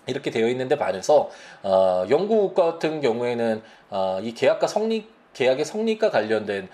이렇게 0.06 0.30
되어 0.30 0.48
있는데 0.48 0.76
반해서 0.76 1.30
어, 1.62 2.04
영국 2.10 2.54
같은 2.54 3.00
경우에는 3.00 3.62
어, 3.90 4.18
이 4.22 4.34
계약과 4.34 4.66
성립 4.66 5.15
계약의 5.36 5.66
성립과 5.66 6.10
관련된 6.10 6.68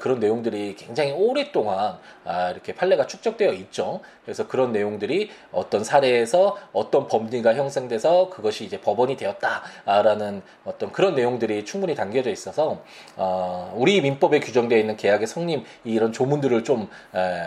그런 0.00 0.18
내용들이 0.18 0.74
굉장히 0.76 1.12
오랫동안 1.12 1.98
아, 2.24 2.50
이렇게 2.50 2.74
판례가 2.74 3.06
축적되어 3.06 3.52
있죠. 3.52 4.00
그래서 4.24 4.48
그런 4.48 4.72
내용들이 4.72 5.30
어떤 5.52 5.84
사례에서 5.84 6.56
어떤 6.72 7.06
법리가 7.06 7.54
형성돼서 7.54 8.28
그것이 8.28 8.64
이제 8.64 8.80
법원이 8.80 9.16
되었다라는 9.16 10.42
어떤 10.64 10.90
그런 10.90 11.14
내용들이 11.14 11.64
충분히 11.64 11.94
담겨져 11.94 12.30
있어서 12.30 12.82
어, 13.16 13.72
우리 13.76 14.00
민법에 14.00 14.40
규정되어 14.40 14.78
있는 14.78 14.96
계약의 14.96 15.28
성립 15.28 15.64
이런 15.84 16.12
조문들을 16.12 16.64
좀 16.64 16.88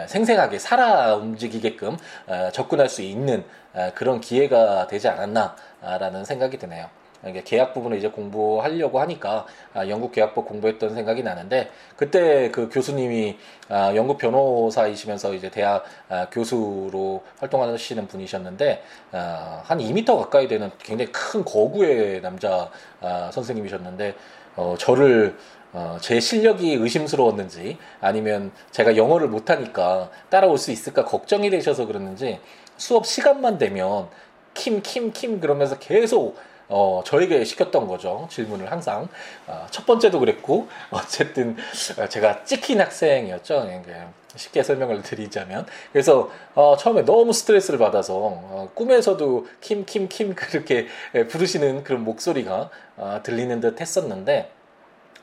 생생하게 0.07 0.57
살아 0.57 1.15
움직이게끔 1.15 1.97
접근할 2.53 2.87
수 2.87 3.01
있는 3.01 3.43
그런 3.95 4.21
기회가 4.21 4.87
되지 4.87 5.09
않았나라는 5.09 6.23
생각이 6.23 6.57
드네요. 6.57 7.00
계약 7.45 7.73
부분을 7.73 7.97
이제 7.97 8.09
공부하려고 8.09 8.99
하니까 8.99 9.45
아, 9.73 9.87
영국 9.87 10.11
계약법 10.11 10.47
공부했던 10.47 10.95
생각이 10.95 11.23
나는데 11.23 11.69
그때 11.95 12.49
그 12.51 12.69
교수님이 12.69 13.37
아, 13.69 13.93
영국 13.95 14.17
변호사이시면서 14.17 15.33
이제 15.33 15.49
대학 15.49 15.83
아, 16.09 16.27
교수로 16.31 17.23
활동하시는 17.39 18.07
분이셨는데 18.07 18.83
아, 19.11 19.61
한 19.63 19.77
2미터 19.77 20.17
가까이 20.17 20.47
되는 20.47 20.71
굉장히 20.79 21.11
큰 21.11 21.45
거구의 21.45 22.21
남자 22.21 22.69
아, 23.01 23.29
선생님이셨는데 23.31 24.15
어, 24.55 24.75
저를 24.77 25.37
어, 25.73 25.97
제 26.01 26.19
실력이 26.19 26.73
의심스러웠는지 26.73 27.77
아니면 28.01 28.51
제가 28.71 28.97
영어를 28.97 29.29
못하니까 29.29 30.09
따라올 30.29 30.57
수 30.57 30.71
있을까 30.71 31.05
걱정이 31.05 31.49
되셔서 31.49 31.85
그랬는지 31.85 32.39
수업 32.75 33.05
시간만 33.05 33.57
되면 33.57 34.09
킴, 34.53 34.81
킴, 34.81 35.13
킴 35.13 35.39
그러면서 35.39 35.79
계속 35.79 36.35
어, 36.73 37.03
저에게 37.05 37.43
시켰던 37.43 37.87
거죠. 37.87 38.27
질문을 38.31 38.71
항상. 38.71 39.09
어, 39.45 39.67
첫 39.71 39.85
번째도 39.85 40.19
그랬고, 40.19 40.67
어쨌든 40.89 41.57
제가 42.09 42.45
찍힌 42.45 42.79
학생이었죠. 42.79 43.67
쉽게 44.37 44.63
설명을 44.63 45.01
드리자면. 45.01 45.65
그래서 45.91 46.31
어, 46.55 46.77
처음에 46.77 47.03
너무 47.03 47.33
스트레스를 47.33 47.77
받아서 47.77 48.15
어, 48.15 48.69
꿈에서도 48.73 49.47
킴, 49.59 49.85
킴, 49.85 50.07
킴 50.07 50.33
그렇게 50.35 50.87
부르시는 51.29 51.83
그런 51.83 52.05
목소리가 52.05 52.69
어, 52.95 53.19
들리는 53.21 53.59
듯 53.59 53.81
했었는데, 53.81 54.49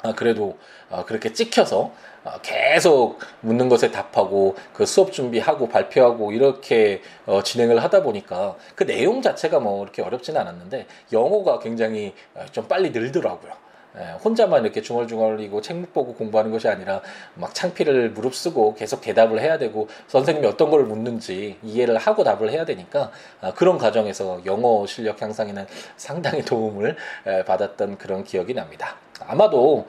아, 0.03 0.15
그래도 0.15 0.57
아, 0.91 1.05
그렇게 1.05 1.33
찍혀서 1.33 1.93
아, 2.25 2.39
계속 2.43 3.19
묻는 3.41 3.69
것에 3.69 3.91
답하고 3.91 4.57
그 4.73 4.87
수업 4.87 5.13
준비하고 5.13 5.69
발표하고 5.69 6.33
이렇게 6.33 7.03
어, 7.27 7.43
진행을 7.43 7.83
하다 7.83 8.03
보니까 8.03 8.57
그 8.75 8.87
내용 8.87 9.23
자체가 9.23 9.61
뭐 9.61 9.83
이렇게 9.83 10.03
어렵지는 10.03 10.41
않았는데 10.41 10.87
영어가 11.13 11.59
굉장히 11.59 12.15
어, 12.35 12.45
좀 12.53 12.69
빨리 12.69 12.91
늘더라고요. 12.91 13.68
예, 13.97 14.13
혼자만 14.23 14.65
이렇게 14.65 14.83
중얼중얼이고 14.83 15.61
책못 15.61 15.93
보고 15.93 16.15
공부하는 16.15 16.51
것이 16.51 16.69
아니라 16.69 17.01
막 17.35 17.55
창피를 17.55 18.11
무릅쓰고 18.11 18.75
계속 18.75 19.01
대답을 19.01 19.41
해야 19.41 19.59
되고 19.59 19.89
선생님이 20.09 20.47
어떤 20.47 20.71
걸 20.71 20.85
묻는지 20.85 21.57
이해를 21.63 21.97
하고 21.97 22.23
답을 22.23 22.51
해야 22.51 22.65
되니까 22.65 23.11
아, 23.41 23.53
그런 23.55 23.79
과정에서 23.79 24.43
영어 24.45 24.87
실력 24.87 25.23
향상에는 25.23 25.67
상당히 25.97 26.43
도움을 26.43 26.97
받았던 27.47 27.99
그런 27.99 28.25
기억이 28.25 28.55
납니다. 28.55 28.97
아마도 29.27 29.87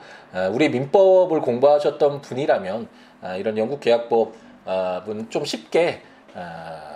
우리 0.52 0.68
민법을 0.68 1.40
공부하셨던 1.40 2.22
분이라면 2.22 2.88
아, 3.22 3.36
이런 3.36 3.58
영국 3.58 3.80
계약법은 3.80 5.30
좀 5.30 5.44
쉽게 5.44 6.02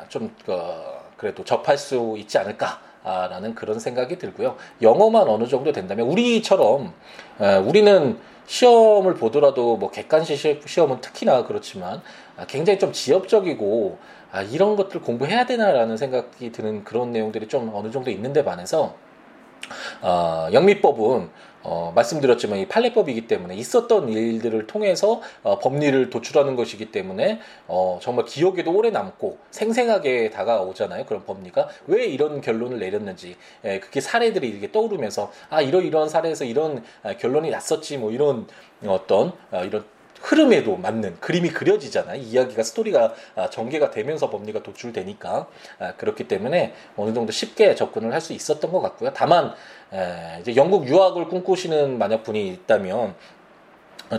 좀 0.09 0.35
그, 0.45 0.55
그래도 1.17 1.45
접할 1.45 1.77
수 1.77 2.15
있지 2.19 2.39
않을까. 2.39 2.81
라는 3.05 3.55
그런 3.55 3.79
생각이 3.79 4.19
들고요. 4.19 4.57
영어만 4.81 5.29
어느 5.29 5.47
정도 5.47 5.73
된다면 5.73 6.07
우리처럼 6.07 6.93
우리는 7.67 8.19
시험을 8.47 9.15
보더라도 9.15 9.77
뭐 9.77 9.91
객관식 9.91 10.67
시험은 10.67 11.01
특히나 11.01 11.45
그렇지만 11.45 12.03
아, 12.37 12.45
굉장히 12.47 12.79
좀 12.79 12.93
지엽적이고 12.93 13.99
아, 14.33 14.43
이런 14.43 14.77
것들 14.77 15.01
공부해야 15.01 15.47
되나라는 15.47 15.97
생각이 15.97 16.53
드는 16.53 16.85
그런 16.85 17.13
내용들이 17.13 17.49
좀 17.49 17.71
어느 17.75 17.91
정도 17.91 18.11
있는데 18.11 18.45
반해서 18.45 18.95
어, 20.03 20.49
영미법은 20.53 21.31
어, 21.65 21.93
말씀드렸지만 21.95 22.59
이 22.59 22.69
판례법이기 22.69 23.27
때문에 23.27 23.57
있었던 23.57 24.11
일들을 24.11 24.67
통해서 24.67 25.21
어, 25.43 25.59
법리를 25.59 26.11
도출하는 26.11 26.57
것이기 26.57 26.93
때문에 26.93 27.41
어, 27.67 27.99
정말 28.03 28.27
기억에도 28.27 28.73
오래 28.73 28.91
남고 28.91 29.39
생생하게 29.51 30.31
다가오잖아요. 30.31 31.07
그런 31.07 31.25
법리가 31.25 31.69
왜 31.87 32.05
이런 32.05 32.41
결론을 32.41 32.79
내렸는지 32.79 33.37
예, 33.65 33.81
그게 33.81 34.01
사례들이 34.01 34.49
이렇게 34.49 34.71
떠오르면서 34.71 35.33
아 35.49 35.63
이런 35.63 35.85
이런 35.85 36.09
사례에서 36.09 36.45
이런 36.45 36.85
아, 37.03 37.15
결론이 37.15 37.51
났었지 37.51 37.97
뭐 37.97 38.11
이런 38.13 38.47
어떤 38.87 39.33
어, 39.51 39.65
이런 39.65 39.85
흐름에도 40.25 40.77
맞는 40.77 41.21
그림이 41.21 41.51
그려지잖아요. 41.51 42.21
이야기가 42.21 42.63
스토리가 42.63 43.15
아, 43.37 43.51
전개가 43.51 43.91
되면서 43.91 44.31
법리가 44.31 44.63
도출되니까 44.63 45.47
아, 45.79 45.93
그렇기 45.97 46.27
때문에 46.29 46.75
어느 46.97 47.13
정도 47.15 47.31
쉽게 47.31 47.75
접근을 47.75 48.13
할 48.13 48.25
수 48.25 48.33
있었던 48.33 48.73
것 48.73 48.81
같고요. 48.81 49.11
다만 49.13 49.53
이제 50.41 50.57
영국 50.57 50.89
유학을 50.89 51.29
꿈꾸시는 51.29 51.99
만약 51.99 52.23
분이 52.23 52.49
있다면 52.49 53.15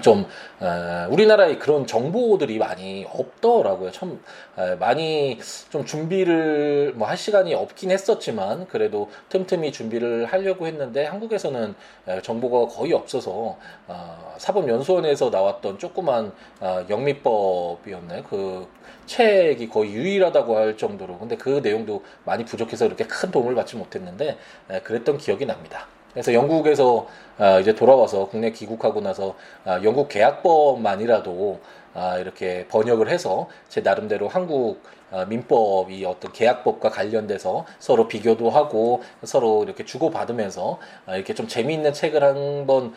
좀 0.02 0.26
에, 0.62 1.06
우리나라에 1.10 1.58
그런 1.58 1.86
정보들이 1.88 2.58
많이 2.58 3.06
없더라고요. 3.10 3.92
참 3.92 4.20
에, 4.58 4.76
많이 4.76 5.40
좀 5.70 5.86
준비를 5.86 6.94
뭐 6.96 7.06
할 7.08 7.18
시간이 7.18 7.54
없긴 7.54 7.92
했었지만 7.92 8.68
그래도 8.68 9.10
틈틈이 9.30 9.72
준비를 9.72 10.26
하려고 10.26 10.66
했는데 10.68 11.06
한국에서는 11.06 11.76
에, 12.08 12.22
정보가 12.22 12.74
거의 12.76 12.94
없어서 12.94 13.58
어, 13.88 14.36
사법연수원에서 14.38 15.30
나왔던 15.30 15.78
조그만 15.80 16.32
어, 16.60 16.86
영미법이었네. 16.90 18.24
그 18.30 18.68
책이 19.06 19.70
거의 19.70 19.94
유일하다고 19.94 20.58
할 20.58 20.78
정도로 20.78 21.20
근데 21.20 21.38
그 21.38 21.60
내용도 21.64 22.04
많이 22.24 22.44
부족해서 22.44 22.86
이렇게 22.88 23.06
큰 23.06 23.30
도움을 23.32 23.54
받지 23.56 23.76
못했는데 23.76 24.38
에, 24.72 24.80
그랬던 24.82 25.20
기억이 25.20 25.46
납니다. 25.46 25.88
그래서 26.16 26.34
영국에서 26.34 27.08
아, 27.38 27.60
이제 27.60 27.76
돌아와서 27.76 28.30
국내 28.30 28.52
귀국하고 28.52 29.02
나서 29.02 29.36
아, 29.66 29.82
영국 29.84 30.08
계약법만이라도 30.08 31.60
아, 31.94 32.18
이렇게 32.18 32.66
번역을 32.70 33.10
해서 33.10 33.50
제 33.68 33.82
나름대로 33.82 34.30
한국 34.30 34.82
민법이 35.28 36.04
어떤 36.06 36.34
계약법과 36.34 36.90
관련돼서 36.90 37.66
서로 37.80 38.08
비교도 38.08 38.50
하고 38.50 39.02
서로 39.24 39.64
이렇게 39.64 39.86
주고받으면서 39.86 40.80
이렇게 41.10 41.34
좀 41.34 41.48
재미있는 41.48 41.94
책을 41.94 42.22
한번 42.22 42.94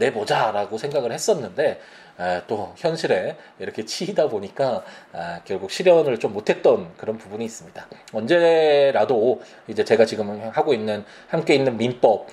내보자라고 0.00 0.78
생각을 0.78 1.12
했었는데 1.12 1.80
또 2.48 2.72
현실에 2.76 3.36
이렇게 3.58 3.84
치이다 3.84 4.28
보니까 4.28 4.82
결국 5.44 5.70
실현을 5.70 6.18
좀 6.18 6.32
못했던 6.32 6.92
그런 6.96 7.18
부분이 7.18 7.44
있습니다. 7.44 7.86
언제라도 8.12 9.40
이제 9.68 9.84
제가 9.84 10.06
지금 10.06 10.50
하고 10.52 10.74
있는 10.74 11.04
함께 11.28 11.54
있는 11.54 11.76
민법 11.76 12.26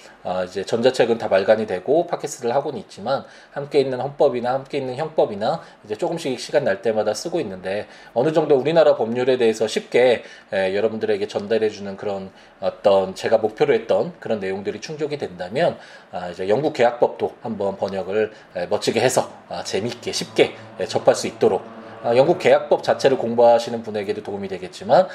이제 0.46 0.64
전자책은 0.64 1.18
다 1.18 1.30
발간이 1.30 1.68
되고 1.68 2.06
팟캐스트를 2.08 2.54
하고는 2.54 2.80
있지만 2.80 3.24
함께 3.52 3.80
있는 3.80 4.00
헌법이나 4.02 4.54
함께 4.54 4.78
있는 4.80 4.96
형법이나 4.96 5.62
이제 5.86 5.96
조금씩 5.96 6.40
시간 6.40 6.64
날 6.64 6.82
때마다 6.82 7.14
쓰고 7.14 7.40
있는데 7.40 7.88
어느 8.14 8.34
정도 8.34 8.56
우리나라 8.56 8.96
법률에 8.96 9.38
대해서 9.38 9.68
쉽게 9.68 10.24
여러분들에게 10.52 11.28
전달해 11.28 11.70
주는 11.70 11.96
그런 11.96 12.32
어떤 12.60 13.16
제가 13.16 13.38
목표로 13.38 13.74
했던 13.74 14.14
그런 14.20 14.40
내용들이 14.40 14.82
충족이 14.82 15.18
된다면 15.18 15.78
아, 16.12 16.30
이제 16.30 16.50
영국 16.50 16.74
계약법도 16.74 17.36
한번 17.42 17.78
번역을 17.78 18.32
멋지게 18.70 19.00
해서 19.00 19.32
아, 19.50 19.64
재미있게 19.64 20.12
쉽게 20.12 20.56
접할 20.88 21.16
수 21.16 21.28
있도록 21.28 21.62
아, 21.62 21.77
영국 22.06 22.40
계약법 22.40 22.84
자체를 22.84 23.18
공부하시는 23.18 23.84
분에게도 23.84 24.24
도움이 24.24 24.48
되겠지만 24.48 25.08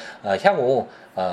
향후 0.42 0.88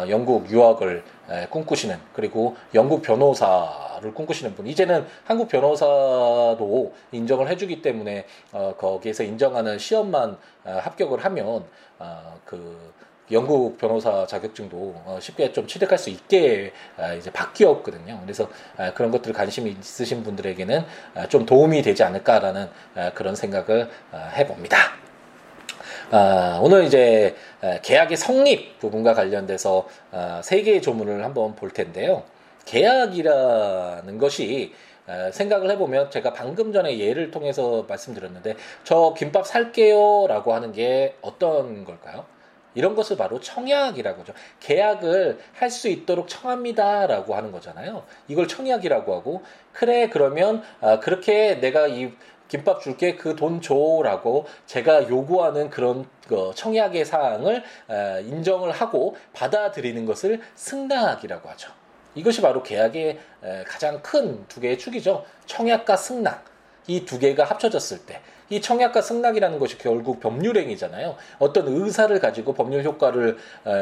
영국 0.10 0.50
유학을 0.50 1.04
꿈꾸시는 1.50 1.98
그리고 2.14 2.56
영국 2.74 3.02
변호사를 3.02 4.14
꿈꾸시는 4.14 4.56
분 4.56 4.68
이제는 4.68 5.06
한국 5.26 5.48
변호사도 5.48 6.94
인정을 7.12 7.48
해주기 7.50 7.82
때문에 7.82 8.26
어, 8.52 8.74
거기에서 8.78 9.24
인정하는 9.24 9.78
시험만 9.78 10.38
합격을 10.64 11.24
하면 11.26 11.64
그 12.46 12.94
영국 13.32 13.78
변호사 13.78 14.26
자격증도 14.26 14.78
어, 15.06 15.20
쉽게 15.22 15.52
좀 15.52 15.68
취득할 15.68 15.98
수 15.98 16.10
있게 16.10 16.74
아, 16.98 17.14
이제 17.14 17.32
바뀌었거든요. 17.32 18.20
그래서 18.24 18.50
아, 18.78 18.94
그런 18.94 19.12
것들 19.12 19.34
관심이 19.34 19.76
있으신 19.80 20.24
분들에게는 20.24 20.84
아, 21.16 21.28
좀 21.28 21.46
도움이 21.46 21.82
되지 21.84 22.04
않을까라는 22.04 22.70
그런 23.14 23.36
생각을 23.36 23.90
해봅니다. 24.14 24.78
오늘 26.62 26.86
이제 26.86 27.36
계약의 27.84 28.18
성립 28.18 28.80
부분과 28.80 29.14
관련돼서 29.14 29.88
세 30.42 30.62
개의 30.64 30.82
조문을 30.82 31.24
한번 31.24 31.56
볼 31.56 31.70
텐데요. 31.72 32.24
계약이라는 32.66 34.18
것이 34.18 34.74
생각을 35.32 35.70
해보면 35.72 36.12
제가 36.12 36.34
방금 36.34 36.74
전에 36.74 36.98
예를 37.00 37.32
통해서 37.32 37.86
말씀드렸는데 37.88 38.56
저 38.84 39.14
김밥 39.18 39.46
살게요라고 39.46 40.54
하는 40.54 40.72
게 40.72 41.16
어떤 41.22 41.86
걸까요? 41.86 42.26
이런 42.76 42.96
것을 42.96 43.18
바로 43.18 43.40
청약이라고 43.40 44.22
하죠. 44.22 44.34
계약을 44.60 45.40
할 45.54 45.72
수 45.72 45.90
있도록 45.90 46.28
청합니다라고 46.28 47.36
하는 47.36 47.52
거잖아요. 47.52 48.04
이걸 48.28 48.48
청약이라고 48.48 49.16
하고 49.16 49.44
그래 49.74 50.10
그러면 50.10 50.62
아, 50.80 51.00
그렇게 51.00 51.60
내가 51.60 51.88
이 51.88 52.12
김밥 52.50 52.82
줄게 52.82 53.16
그 53.16 53.36
돈 53.36 53.62
줘라고 53.62 54.46
제가 54.66 55.08
요구하는 55.08 55.70
그런 55.70 56.06
그 56.28 56.52
청약의 56.56 57.06
사항을 57.06 57.64
아, 57.88 58.20
인정을 58.20 58.72
하고 58.72 59.16
받아들이는 59.34 60.06
것을 60.06 60.42
승낙이라고 60.56 61.48
하죠. 61.50 61.72
이것이 62.16 62.42
바로 62.42 62.62
계약의 62.64 63.20
가장 63.66 64.02
큰 64.02 64.46
두 64.50 64.60
개의 64.60 64.78
축이죠. 64.78 65.24
청약과 65.46 65.96
승낙. 65.96 66.44
이 66.88 67.06
두 67.06 67.20
개가 67.20 67.44
합쳐졌을 67.46 68.00
때 68.06 68.20
이 68.52 68.60
청약과 68.62 69.04
승낙이라는 69.04 69.60
것이 69.60 69.78
결국 69.78 70.20
법률행위잖아요. 70.20 71.16
어떤 71.38 71.68
의사를 71.68 72.20
가지고 72.20 72.54
법률 72.56 72.84
효과를 72.84 73.38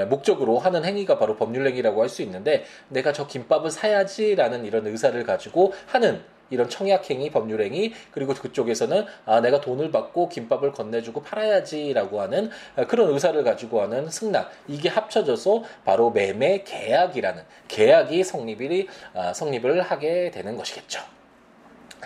목적으로 0.09 0.59
하는 0.59 0.83
행위가 0.83 1.17
바로 1.17 1.37
법률행위라고 1.37 2.01
할 2.01 2.09
수 2.09 2.21
있는데 2.23 2.65
내가 2.89 3.13
저 3.13 3.27
김밥을 3.27 3.71
사야지라는 3.71 4.65
이런 4.65 4.85
의사를 4.85 5.23
가지고 5.23 5.71
하는 5.85 6.21
이런 6.49 6.69
청약행위, 6.69 7.29
법률행위, 7.31 7.93
그리고 8.11 8.33
그쪽에서는 8.33 9.05
아, 9.25 9.41
내가 9.41 9.61
돈을 9.61 9.91
받고 9.91 10.29
김밥을 10.29 10.71
건네주고 10.71 11.23
팔아야지라고 11.23 12.21
하는 12.21 12.49
그런 12.87 13.13
의사를 13.13 13.41
가지고 13.43 13.81
하는 13.81 14.09
승낙. 14.09 14.51
이게 14.67 14.89
합쳐져서 14.89 15.63
바로 15.85 16.11
매매 16.11 16.63
계약이라는 16.63 17.43
계약이 17.67 18.23
성립이, 18.23 18.87
아, 19.13 19.33
성립을 19.33 19.81
하게 19.81 20.31
되는 20.31 20.57
것이겠죠. 20.57 21.01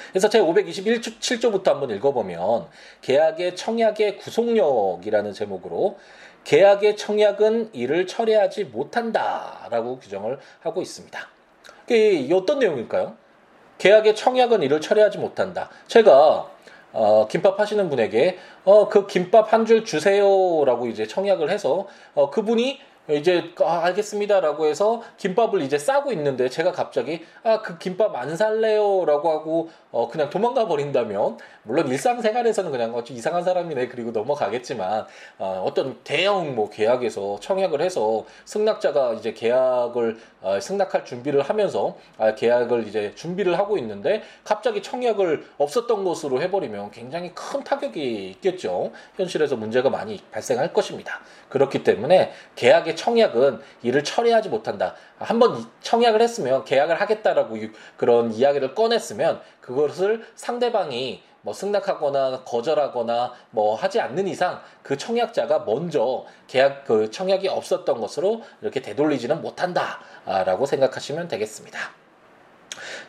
그래서 0.09 0.29
제 0.29 0.39
521조부터 0.39 1.65
한번 1.65 1.89
읽어보면 1.91 2.67
계약의 3.01 3.55
청약의 3.55 4.17
구속력이라는 4.17 5.33
제목으로 5.33 5.97
계약의 6.43 6.97
청약은 6.97 7.71
이를 7.73 8.07
철회하지 8.07 8.65
못한다라고 8.65 9.99
규정을 9.99 10.39
하고 10.61 10.81
있습니다. 10.81 11.19
이게 11.89 12.33
어떤 12.33 12.59
내용일까요? 12.59 13.15
계약의 13.81 14.15
청약은 14.15 14.61
이를 14.61 14.79
철회하지 14.79 15.17
못한다. 15.17 15.69
제가 15.87 16.45
어, 16.93 17.27
김밥 17.27 17.59
하시는 17.59 17.89
분에게 17.89 18.37
어, 18.63 18.87
그 18.89 19.07
김밥 19.07 19.53
한 19.53 19.65
줄 19.65 19.83
주세요라고 19.85 20.85
이제 20.87 21.07
청약을 21.07 21.49
해서 21.49 21.87
어, 22.13 22.29
그분이 22.29 22.79
이제 23.15 23.53
아, 23.63 23.85
알겠습니다라고 23.85 24.65
해서 24.65 25.01
김밥을 25.17 25.61
이제 25.61 25.77
싸고 25.77 26.11
있는데 26.11 26.49
제가 26.49 26.71
갑자기 26.71 27.25
아 27.43 27.61
그 27.61 27.77
김밥 27.77 28.15
안 28.15 28.35
살래요라고 28.35 29.31
하고 29.31 29.69
어 29.91 30.07
그냥 30.07 30.29
도망가 30.29 30.67
버린다면 30.67 31.37
물론 31.63 31.87
일상생활에서는 31.87 32.71
그냥 32.71 32.95
어 32.95 33.03
이상한 33.09 33.43
사람이네 33.43 33.87
그리고 33.87 34.11
넘어가겠지만 34.11 35.05
어 35.37 35.63
어떤 35.65 35.99
대형 36.03 36.55
뭐 36.55 36.69
계약에서 36.69 37.39
청약을 37.39 37.81
해서 37.81 38.25
승낙자가 38.45 39.13
이제 39.13 39.33
계약을 39.33 40.17
어 40.41 40.59
승낙할 40.59 41.05
준비를 41.05 41.41
하면서 41.41 41.95
아 42.17 42.33
계약을 42.35 42.87
이제 42.87 43.13
준비를 43.15 43.59
하고 43.59 43.77
있는데 43.77 44.23
갑자기 44.43 44.81
청약을 44.81 45.45
없었던 45.57 46.03
것으로 46.03 46.41
해버리면 46.41 46.91
굉장히 46.91 47.31
큰 47.35 47.63
타격이 47.63 48.29
있겠죠. 48.31 48.91
현실에서 49.17 49.55
문제가 49.55 49.89
많이 49.89 50.19
발생할 50.31 50.73
것입니다. 50.73 51.19
그렇기 51.49 51.83
때문에 51.83 52.31
계약의 52.55 52.95
청약은 53.01 53.59
이를 53.81 54.03
처리하지 54.03 54.49
못한다. 54.49 54.93
한번 55.17 55.65
청약을 55.81 56.21
했으면 56.21 56.63
계약을 56.65 57.01
하겠다라고 57.01 57.57
그런 57.97 58.31
이야기를 58.31 58.75
꺼냈으면 58.75 59.41
그것을 59.59 60.23
상대방이 60.35 61.23
뭐 61.41 61.51
승낙하거나 61.51 62.43
거절하거나 62.43 63.33
뭐 63.49 63.73
하지 63.73 63.99
않는 63.99 64.27
이상 64.27 64.61
그 64.83 64.95
청약자가 64.95 65.63
먼저 65.65 66.25
계약 66.45 66.85
그 66.85 67.09
청약이 67.09 67.47
없었던 67.47 67.99
것으로 67.99 68.43
이렇게 68.61 68.83
되돌리지는 68.83 69.41
못한다라고 69.41 70.67
생각하시면 70.67 71.27
되겠습니다. 71.27 72.00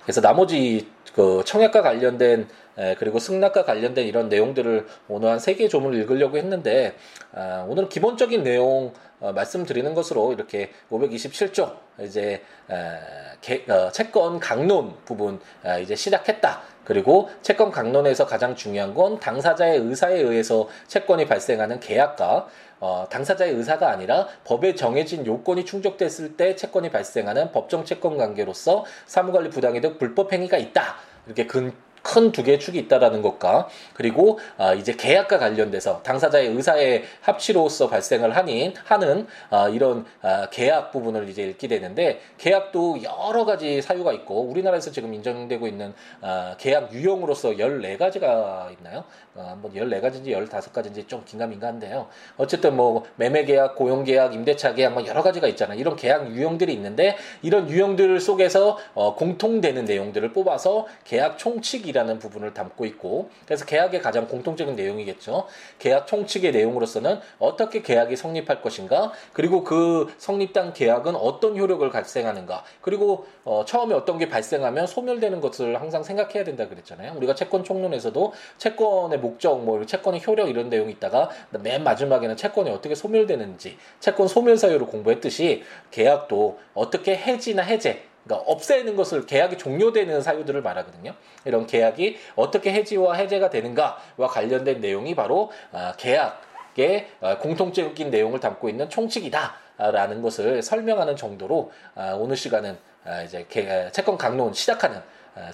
그래서 0.03 0.21
나머지 0.21 0.89
그 1.15 1.43
청약과 1.45 1.83
관련된 1.83 2.49
에, 2.79 2.95
그리고 2.99 3.19
승낙과 3.19 3.65
관련된 3.65 4.07
이런 4.07 4.29
내용들을 4.31 4.87
오늘 5.09 5.29
한 5.29 5.37
세 5.39 5.55
개 5.57 5.69
조문을 5.69 5.99
읽으려고 6.01 6.39
했는데 6.39 6.97
아, 7.35 7.67
오늘은 7.69 7.89
기본적인 7.91 8.43
내용 8.43 8.93
어, 9.21 9.33
말씀드리는 9.33 9.95
것으로 9.95 10.33
이렇게 10.33 10.71
527조 10.91 11.77
이제 12.01 12.43
에, 12.71 12.99
개, 13.43 13.63
어, 13.71 13.91
채권 13.93 14.41
강론 14.41 14.95
부분 15.05 15.39
아, 15.63 15.77
이제 15.79 15.95
시작했다. 15.95 16.63
그리고 16.85 17.31
채권 17.43 17.71
강론에서 17.71 18.27
가장 18.27 18.57
중요한 18.57 18.95
건 18.95 19.21
당사자의 19.21 19.79
의사에 19.79 20.15
의해서 20.21 20.69
채권이 20.89 21.27
발생하는 21.29 21.79
계약과 21.79 22.49
어, 22.85 23.07
당사자의 23.09 23.53
의사가 23.53 23.91
아니라 23.91 24.27
법에 24.43 24.75
정해진 24.75 25.25
요건이 25.25 25.65
충족됐을 25.65 26.37
때 26.37 26.57
채권이 26.57 26.91
발생하는 26.91 27.53
법정 27.53 27.85
채권 27.85 28.17
관계로서 28.17 28.85
사무관리 29.07 29.51
부당이 29.51 29.81
등 29.81 29.99
불법 29.99 30.33
행위가 30.33 30.59
있다. 30.59 30.97
이렇게 31.27 31.47
근 31.47 31.73
큰 32.03 32.33
두 32.33 32.43
개의 32.43 32.59
축이 32.59 32.79
있다라는 32.79 33.23
것과 33.23 33.69
그리고 33.95 34.39
아, 34.57 34.73
이제 34.73 34.95
계약과 34.95 35.39
관련돼서 35.39 36.03
당사자의 36.03 36.49
의사의 36.49 37.05
합치로서 37.21 37.89
발생을 37.89 38.37
하는 38.37 38.75
하는 38.85 39.27
아, 39.51 39.69
이런 39.69 40.05
아, 40.23 40.49
계약 40.51 40.91
부분을 40.91 41.29
이제 41.29 41.43
읽게 41.43 41.69
되는데 41.69 42.21
계약도 42.39 43.03
여러 43.03 43.45
가지 43.45 43.81
사유가 43.83 44.13
있고 44.13 44.43
우리나라에서 44.43 44.91
지금 44.91 45.15
인정되고 45.15 45.67
있는 45.67 45.95
아, 46.21 46.57
계약 46.59 46.93
유형으로서 46.93 47.51
14가지가 47.51 48.77
있나요? 48.79 49.05
어, 49.35 49.47
한번 49.49 49.73
14가지인지 49.73 50.27
15가지인지 50.27 51.09
좀 51.09 51.23
긴가민가한데요. 51.25 52.09
어쨌든 52.37 52.77
뭐 52.77 53.05
매매 53.17 53.45
계약, 53.45 53.77
고용 53.77 54.05
계약, 54.05 54.35
임대차 54.35 54.75
계약 54.75 54.95
뭐 54.95 55.07
여러 55.07 55.23
가지가 55.23 55.47
있잖아요. 55.49 55.79
이런 55.79 55.97
계약 55.97 56.31
유형들이 56.31 56.73
있는데 56.75 57.17
이런 57.41 57.69
유형들 57.69 58.21
속에서 58.21 58.79
어, 58.95 59.15
공통되는 59.15 59.85
내용들을 59.85 60.33
뽑아서 60.33 60.87
계약 61.05 61.39
총칙이 61.39 61.92
라는 61.93 62.19
부분을 62.19 62.55
담고 62.55 62.85
있고 62.87 63.31
그래서 63.45 63.65
계약의 63.65 64.01
가장 64.01 64.27
공통적인 64.27 64.75
내용이겠죠. 64.77 65.47
계약 65.79 66.07
총칙의 66.07 66.53
내용으로서는 66.53 67.21
어떻게 67.39 67.83
계약이 67.83 68.17
성립할 68.17 68.63
것인가 68.63 69.13
그리고 69.33 69.65
그 69.65 70.13
성립된 70.19 70.73
계약은 70.73 71.17
어떤 71.17 71.59
효력을 71.59 71.89
발생하는가 71.91 72.65
그리고 72.81 73.27
어, 73.45 73.65
처음에 73.65 73.95
어떤 73.95 74.19
게 74.19 74.29
발생하면 74.29 74.87
소멸되는 74.87 75.41
것을 75.41 75.81
항상 75.81 76.03
생각해야 76.03 76.45
된다 76.45 76.69
그랬잖아요. 76.69 77.15
우리가 77.17 77.35
채권 77.35 77.65
총론에서도 77.65 78.33
채권의 78.59 79.19
목적, 79.19 79.65
뭐 79.65 79.85
채권의 79.85 80.23
효력 80.27 80.49
이런 80.49 80.69
내용이 80.69 80.93
있다가 80.93 81.31
맨 81.51 81.85
마지막에는 81.85 82.37
채권이 82.37 82.71
어떻게 82.71 82.95
소멸되는지 82.95 83.77
채권 84.01 84.29
소멸 84.29 84.57
사유를 84.57 84.87
공부했듯이 84.87 85.63
계약도 85.91 86.59
어떻게 86.75 87.17
해지나 87.17 87.63
해제 87.63 88.05
그러니까 88.25 88.51
없애는 88.51 88.97
것을 88.97 89.27
계약이 89.27 89.59
종료되는 89.59 90.23
사유들을 90.23 90.63
말하거든요. 90.63 91.15
이런 91.45 91.67
계약이 91.67 92.19
어떻게 92.37 92.73
해지와 92.73 93.15
해제가 93.15 93.51
되는가와 93.51 94.29
관련된 94.29 94.81
내용이 94.81 95.15
바로 95.15 95.51
아, 95.73 95.95
계약의 95.97 97.09
아, 97.21 97.39
공통적인 97.39 98.11
내용을 98.11 98.41
담고 98.41 98.69
있는 98.69 98.89
총칙이다라는 98.89 100.23
것을 100.23 100.63
설명하는 100.63 101.17
정도로 101.17 101.73
아, 101.95 102.15
오늘 102.19 102.37
시간은 102.37 102.79
이제 103.25 103.45
채권 103.91 104.17
강론 104.17 104.53
시작하는 104.53 105.03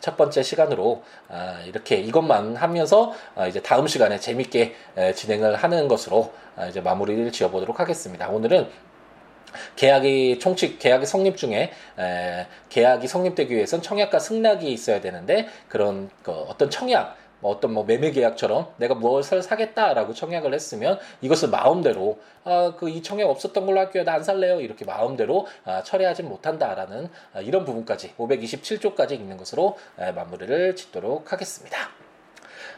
첫 0.02 0.18
번째 0.18 0.42
시간으로 0.42 1.02
이렇게 1.66 1.96
이것만 1.96 2.56
하면서 2.56 3.14
이제 3.48 3.62
다음 3.62 3.86
시간에 3.86 4.18
재밌게 4.18 4.74
진행을 5.14 5.56
하는 5.56 5.88
것으로 5.88 6.30
이제 6.68 6.82
마무리를 6.82 7.32
지어보도록 7.32 7.80
하겠습니다. 7.80 8.28
오늘은 8.28 8.68
계약이 9.76 10.38
총칙 10.38 10.78
계약이 10.78 11.06
성립 11.06 11.36
중에 11.36 11.70
에, 11.98 12.46
계약이 12.68 13.06
성립되기 13.08 13.54
위해선 13.54 13.82
청약과 13.82 14.18
승낙이 14.18 14.70
있어야 14.72 15.00
되는데 15.00 15.46
그런 15.68 16.10
그 16.22 16.30
어떤 16.32 16.70
청약 16.70 17.16
뭐 17.40 17.52
어떤 17.52 17.72
뭐 17.72 17.84
매매 17.84 18.10
계약처럼 18.10 18.66
내가 18.78 18.94
무엇을 18.96 19.42
사겠다라고 19.42 20.12
청약을 20.12 20.52
했으면 20.54 20.98
이것을 21.20 21.50
마음대로 21.50 22.18
아 22.44 22.72
그 22.76 22.88
이 22.88 23.00
청약 23.02 23.28
없었던 23.30 23.64
걸로 23.64 23.78
할게요 23.78 24.02
나 24.04 24.14
안 24.14 24.24
살래요 24.24 24.60
이렇게 24.60 24.84
마음대로 24.84 25.46
아, 25.64 25.82
처리하지 25.84 26.24
못한다라는 26.24 27.08
아, 27.34 27.40
이런 27.40 27.64
부분까지 27.64 28.14
527조까지 28.18 29.12
있는 29.12 29.36
것으로 29.36 29.76
에, 30.00 30.10
마무리를 30.12 30.74
짓도록 30.74 31.32
하겠습니다. 31.32 31.76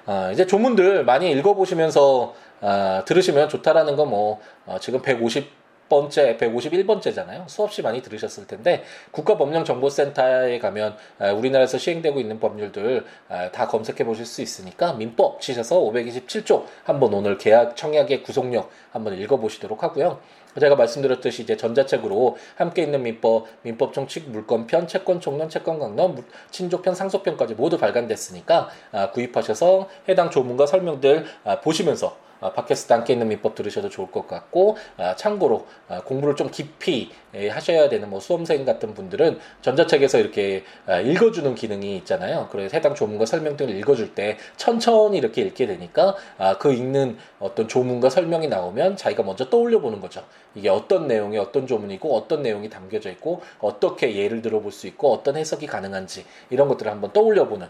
아, 0.07 0.31
이제 0.33 0.47
조문들 0.47 1.05
많이 1.05 1.31
읽어보시면서 1.31 2.35
아, 2.61 3.03
들으시면 3.07 3.49
좋다라는 3.49 3.97
거뭐 3.97 4.41
어, 4.67 4.77
지금 4.81 5.01
150 5.01 5.60
번째 5.91 6.39
151번째잖아요. 6.39 7.47
수없이 7.47 7.83
많이 7.83 8.01
들으셨을 8.01 8.47
텐데 8.47 8.83
국가법령정보센터에 9.11 10.59
가면 10.59 10.97
우리나라에서 11.37 11.77
시행되고 11.77 12.19
있는 12.19 12.41
법률들 12.41 13.05
다 13.53 13.67
검색해 13.67 14.05
보실 14.05 14.25
수 14.25 14.41
있으니까 14.41 14.95
민법 14.95 15.43
치셔서 15.43 15.81
527조 15.81 16.65
한번 16.85 17.13
오늘 17.13 17.37
계약 17.37 17.77
청약의 17.77 18.23
구속력 18.23 18.71
한번 18.93 19.19
읽어 19.19 19.37
보시도록 19.37 19.83
하고요. 19.83 20.21
제가 20.59 20.75
말씀드렸듯이 20.75 21.43
이제 21.43 21.57
전자책으로 21.57 22.37
함께 22.57 22.83
있는 22.83 23.03
민법, 23.03 23.47
민법 23.63 23.93
총칙, 23.93 24.29
물권편, 24.31 24.89
채권 24.89 25.21
총론, 25.21 25.49
채권 25.49 25.79
강론, 25.79 26.25
친족편, 26.51 26.95
상속편까지 26.95 27.55
모두 27.55 27.79
발간됐으니까 27.79 28.69
아, 28.91 29.11
구입하셔서 29.11 29.89
해당 30.09 30.31
조문과 30.31 30.67
설명들 30.67 31.25
아, 31.45 31.61
보시면서 31.61 32.09
아, 32.09 32.30
팟캐스트 32.41 32.93
함께 32.93 33.13
있는 33.13 33.29
민법 33.29 33.55
들으셔도 33.55 33.89
좋을 33.89 34.11
것 34.11 34.27
같고 34.27 34.77
아, 34.97 35.15
참고로 35.17 35.67
아, 35.89 36.01
공부를 36.01 36.37
좀 36.37 36.51
깊이 36.51 37.11
예, 37.35 37.49
하셔야 37.49 37.89
되는 37.89 38.11
뭐 38.11 38.19
수험생 38.19 38.65
같은 38.65 38.95
분들은 38.95 39.39
전자책에서 39.63 40.19
이렇게 40.19 40.65
읽어주는 41.05 41.55
기능이 41.55 41.97
있잖아요. 41.99 42.49
그래서 42.51 42.77
해당 42.77 42.95
조문과 42.95 43.27
설명 43.27 43.57
등을 43.57 43.77
읽어줄 43.77 44.15
때 44.15 44.37
천천히 44.57 45.19
이렇게 45.19 45.43
읽게 45.43 45.67
되니까 45.67 46.17
그 46.59 46.73
읽는 46.73 47.19
어떤 47.39 47.69
조문과 47.69 48.11
설명이 48.11 48.49
나오면 48.49 48.97
자기가 48.97 49.23
먼저 49.23 49.49
떠올려 49.49 49.81
보는 49.81 50.01
거죠. 50.01 50.25
이게 50.55 50.69
어떤 50.69 51.07
내용이 51.07 51.39
어떤 51.39 51.67
조문이고 51.67 52.17
어떤 52.17 52.43
내용이 52.43 52.69
담겨져 52.69 53.11
있고 53.11 53.43
어떻게 53.61 54.17
예를 54.17 54.43
들어볼 54.43 54.73
수 54.73 54.87
있고 54.89 55.13
어떤 55.13 55.37
해석이 55.37 55.67
가능한지 55.67 56.25
이런 56.51 56.69
것들을 56.69 56.91
한번 56.91 57.13
떠올려 57.13 57.47
보는 57.49 57.69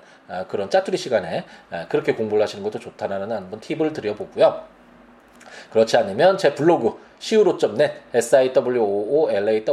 그런 0.49 0.71
짜투리 0.71 0.97
시간에 0.97 1.45
그렇게 1.89 2.15
공부를 2.15 2.43
하시는 2.43 2.65
것도 2.65 2.79
좋다라는 2.79 3.31
한번 3.31 3.61
팁을 3.61 3.93
드려보고요. 3.93 4.65
그렇지 5.71 5.97
않으면 5.97 6.39
제 6.39 6.55
블로그 6.55 6.99
siwo.net 7.21 7.95
siwoolaw.net 8.15 9.65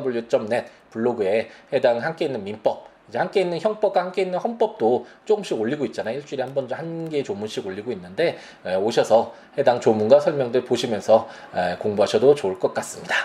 블로그에 0.91 1.49
해당 1.71 1.99
함께 1.99 2.25
읽는 2.25 2.43
민법 2.43 2.87
이제 3.09 3.17
함께 3.17 3.41
읽는 3.41 3.59
형법과 3.59 4.01
함께 4.01 4.21
읽는 4.23 4.37
헌법도 4.39 5.05
조금씩 5.25 5.59
올리고 5.59 5.85
있잖아요. 5.85 6.17
일주일에 6.17 6.43
한 6.43 6.53
번 6.53 6.67
한 6.71 7.09
개 7.09 7.23
조문씩 7.23 7.65
올리고 7.65 7.91
있는데 7.93 8.37
에, 8.65 8.75
오셔서 8.75 9.33
해당 9.57 9.79
조문과 9.79 10.19
설명들 10.19 10.65
보시면서 10.65 11.27
에, 11.55 11.75
공부하셔도 11.77 12.35
좋을 12.35 12.59
것 12.59 12.73
같습니다. 12.73 13.15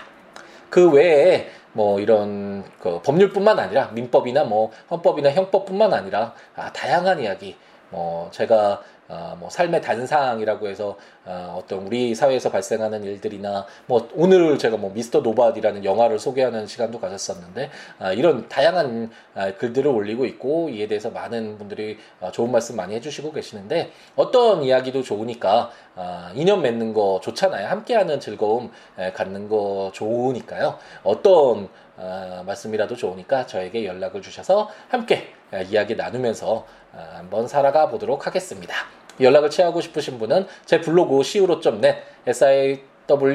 그 0.71 0.91
외에 0.91 1.49
뭐 1.73 2.01
이런 2.01 2.65
그 2.81 3.01
법률뿐만 3.03 3.59
아니라 3.59 3.89
민법이나 3.93 4.45
뭐 4.45 4.71
헌법이나 4.91 5.31
형법뿐만 5.33 5.93
아니라 5.93 6.35
아, 6.55 6.73
다양한 6.73 7.21
이야기 7.21 7.57
뭐 7.93 8.29
제가 8.33 8.83
어, 9.09 9.37
뭐 9.39 9.51
삶의 9.51 9.83
단상이라고 9.83 10.69
해서 10.69 10.97
어, 11.27 11.59
어떤 11.59 11.87
우리 11.87 12.15
사회에서 12.15 12.51
발생하는 12.51 13.05
일들이나 13.05 13.67
뭐 13.87 14.09
오늘 14.15 14.57
제가 14.59 14.79
뭐 14.79 14.91
미스터 14.95 15.21
노바디라는 15.21 15.85
영화를 15.85 16.19
소개하는 16.19 16.67
시간도 16.67 16.99
가졌었는데 16.99 17.71
아, 17.99 18.13
이런 18.15 18.49
다양한 18.49 19.11
아, 19.35 19.53
글들을 19.53 19.91
올리고 19.91 20.25
있고 20.25 20.71
이에 20.71 20.87
대해서 20.87 21.11
많은 21.11 21.59
분들이 21.59 21.99
아, 22.23 22.31
좋은 22.31 22.51
말씀 22.51 22.75
많이 22.77 22.95
해주시고 22.95 23.33
계시는데 23.33 23.93
어떤 24.17 24.63
이야기도 24.63 25.03
좋으니까 25.03 25.71
아, 25.95 26.33
인연 26.35 26.63
맺는 26.63 26.95
거 26.95 27.21
좋잖아요. 27.23 27.69
함께하는 27.69 28.19
즐거움 28.19 28.71
에, 28.99 29.13
갖는 29.13 29.51
거 29.51 29.91
좋으니까요. 29.93 30.79
어떤 31.03 31.69
아, 31.99 32.43
말씀이라도 32.47 32.97
좋으니까 32.97 33.47
저에게 33.47 33.85
연락을 33.85 34.23
주셔서 34.23 34.71
함께 34.89 35.35
아, 35.51 35.59
이야기 35.61 35.95
나누면서 35.95 36.65
아, 36.67 36.82
한번 36.93 37.49
살아가 37.49 37.89
보도록 37.89 38.27
하겠습니다. 38.27 38.75
연락을 39.21 39.51
취하고 39.51 39.81
싶으신 39.81 40.19
분은 40.19 40.47
제 40.65 40.81
블로그 40.81 41.21
siwo.net, 41.21 41.99
siwoolaw.net 42.27 43.33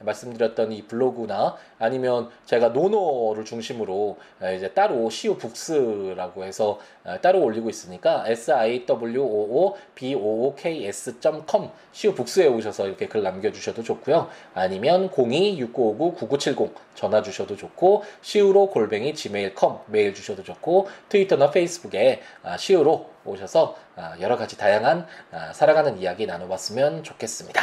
말씀드렸던 0.00 0.72
이 0.72 0.82
블로그나 0.82 1.56
아니면 1.78 2.30
제가 2.46 2.68
논어를 2.68 3.44
중심으로 3.44 4.18
이제 4.56 4.70
따로 4.72 5.08
시우 5.10 5.36
북스라고 5.36 6.44
해서 6.44 6.80
따로 7.22 7.42
올리고 7.42 7.70
있으니까 7.70 8.24
s 8.28 8.52
i 8.52 8.86
w 8.86 9.22
o 9.22 9.66
o 9.66 9.76
b 9.94 10.14
o 10.14 10.46
o 10.46 10.54
k 10.54 10.86
s.com 10.86 11.70
시우 11.92 12.14
북스에 12.14 12.46
오셔서 12.46 12.86
이렇게 12.86 13.08
글 13.08 13.22
남겨주셔도 13.22 13.82
좋고요. 13.82 14.28
아니면 14.54 15.10
02-6959-9970 15.10 16.72
전화 16.94 17.22
주셔도 17.22 17.56
좋고 17.56 18.04
시우로 18.22 18.70
골뱅이 18.70 19.14
gmail.com 19.14 19.78
메일 19.86 20.14
주셔도 20.14 20.42
좋고 20.42 20.88
트위터나 21.08 21.50
페이스북에 21.50 22.22
시우로 22.58 23.10
오셔서 23.24 23.76
여러 24.20 24.36
가지 24.36 24.56
다양한 24.56 25.06
살아가는 25.52 25.98
이야기 25.98 26.26
나눠봤으면 26.26 27.02
좋겠습니다. 27.02 27.60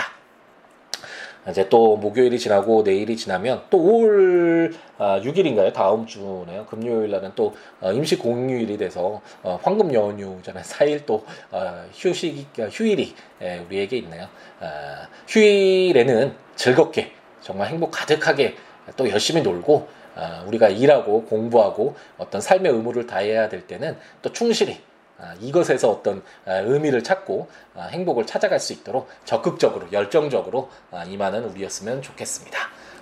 이제 1.50 1.68
또 1.70 1.98
목요일이 1.98 2.38
지나고 2.38 2.84
내일이 2.84 3.18
지나면 3.18 3.64
또 3.70 3.80
5월 3.80 4.74
아, 5.00 5.20
6일인가요? 5.22 5.74
다음 5.74 6.06
주네요. 6.06 6.66
금요일 6.68 7.10
날은 7.10 7.32
또 7.36 7.56
어, 7.80 7.92
임시 7.92 8.18
공휴일이 8.18 8.78
돼서 8.78 9.22
어, 9.42 9.60
황금 9.64 9.92
연휴잖아요. 9.94 10.62
4일 10.64 11.06
또 11.06 11.26
어, 11.52 11.86
휴식 11.94 12.48
어, 12.60 12.66
휴일이 12.66 13.16
예, 13.42 13.60
우리에게 13.66 13.98
있네요. 13.98 14.28
아, 14.60 15.08
휴일에는 15.28 16.34
즐겁게 16.56 17.12
정말 17.42 17.70
행복 17.70 17.90
가득하게 17.92 18.56
또 18.96 19.10
열심히 19.10 19.42
놀고 19.42 19.88
아, 20.16 20.44
우리가 20.46 20.70
일하고 20.70 21.24
공부하고 21.26 21.96
어떤 22.20 22.40
삶의 22.40 22.72
의무를 22.72 23.08
다해야 23.08 23.50
될 23.50 23.66
때는 23.66 23.98
또 24.22 24.32
충실히 24.32 24.74
아, 24.74 24.91
이것에서 25.40 25.90
어떤 25.90 26.24
아, 26.46 26.56
의미를 26.56 27.04
찾고 27.04 27.48
아, 27.76 27.88
행복을 27.92 28.26
찾아갈 28.26 28.60
수 28.60 28.74
있도록 28.74 29.10
적극적으로 29.26 29.88
열정적으로 29.92 30.70
임하는 31.08 31.46
우리였으면 31.46 32.02
좋겠습니다. 32.02 32.58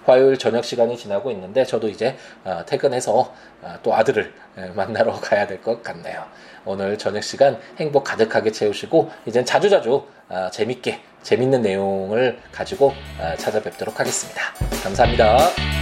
화요일 0.05 0.37
저녁 0.37 0.63
시간이 0.65 0.97
지나고 0.97 1.29
있는데 1.31 1.63
저도 1.65 1.87
이제 1.87 2.17
퇴근해서 2.65 3.33
또 3.83 3.93
아들을 3.93 4.33
만나러 4.73 5.13
가야 5.21 5.45
될 5.45 5.61
것 5.61 5.83
같네요. 5.83 6.23
오늘 6.65 6.97
저녁 6.97 7.21
시간 7.23 7.59
행복 7.77 8.05
가득하게 8.05 8.51
채우시고 8.51 9.11
이젠 9.27 9.45
자주자주 9.45 10.03
재밌게 10.51 11.01
재밌는 11.21 11.61
내용을 11.61 12.39
가지고 12.51 12.93
찾아뵙도록 13.37 13.99
하겠습니다. 13.99 14.41
감사합니다. 14.83 15.78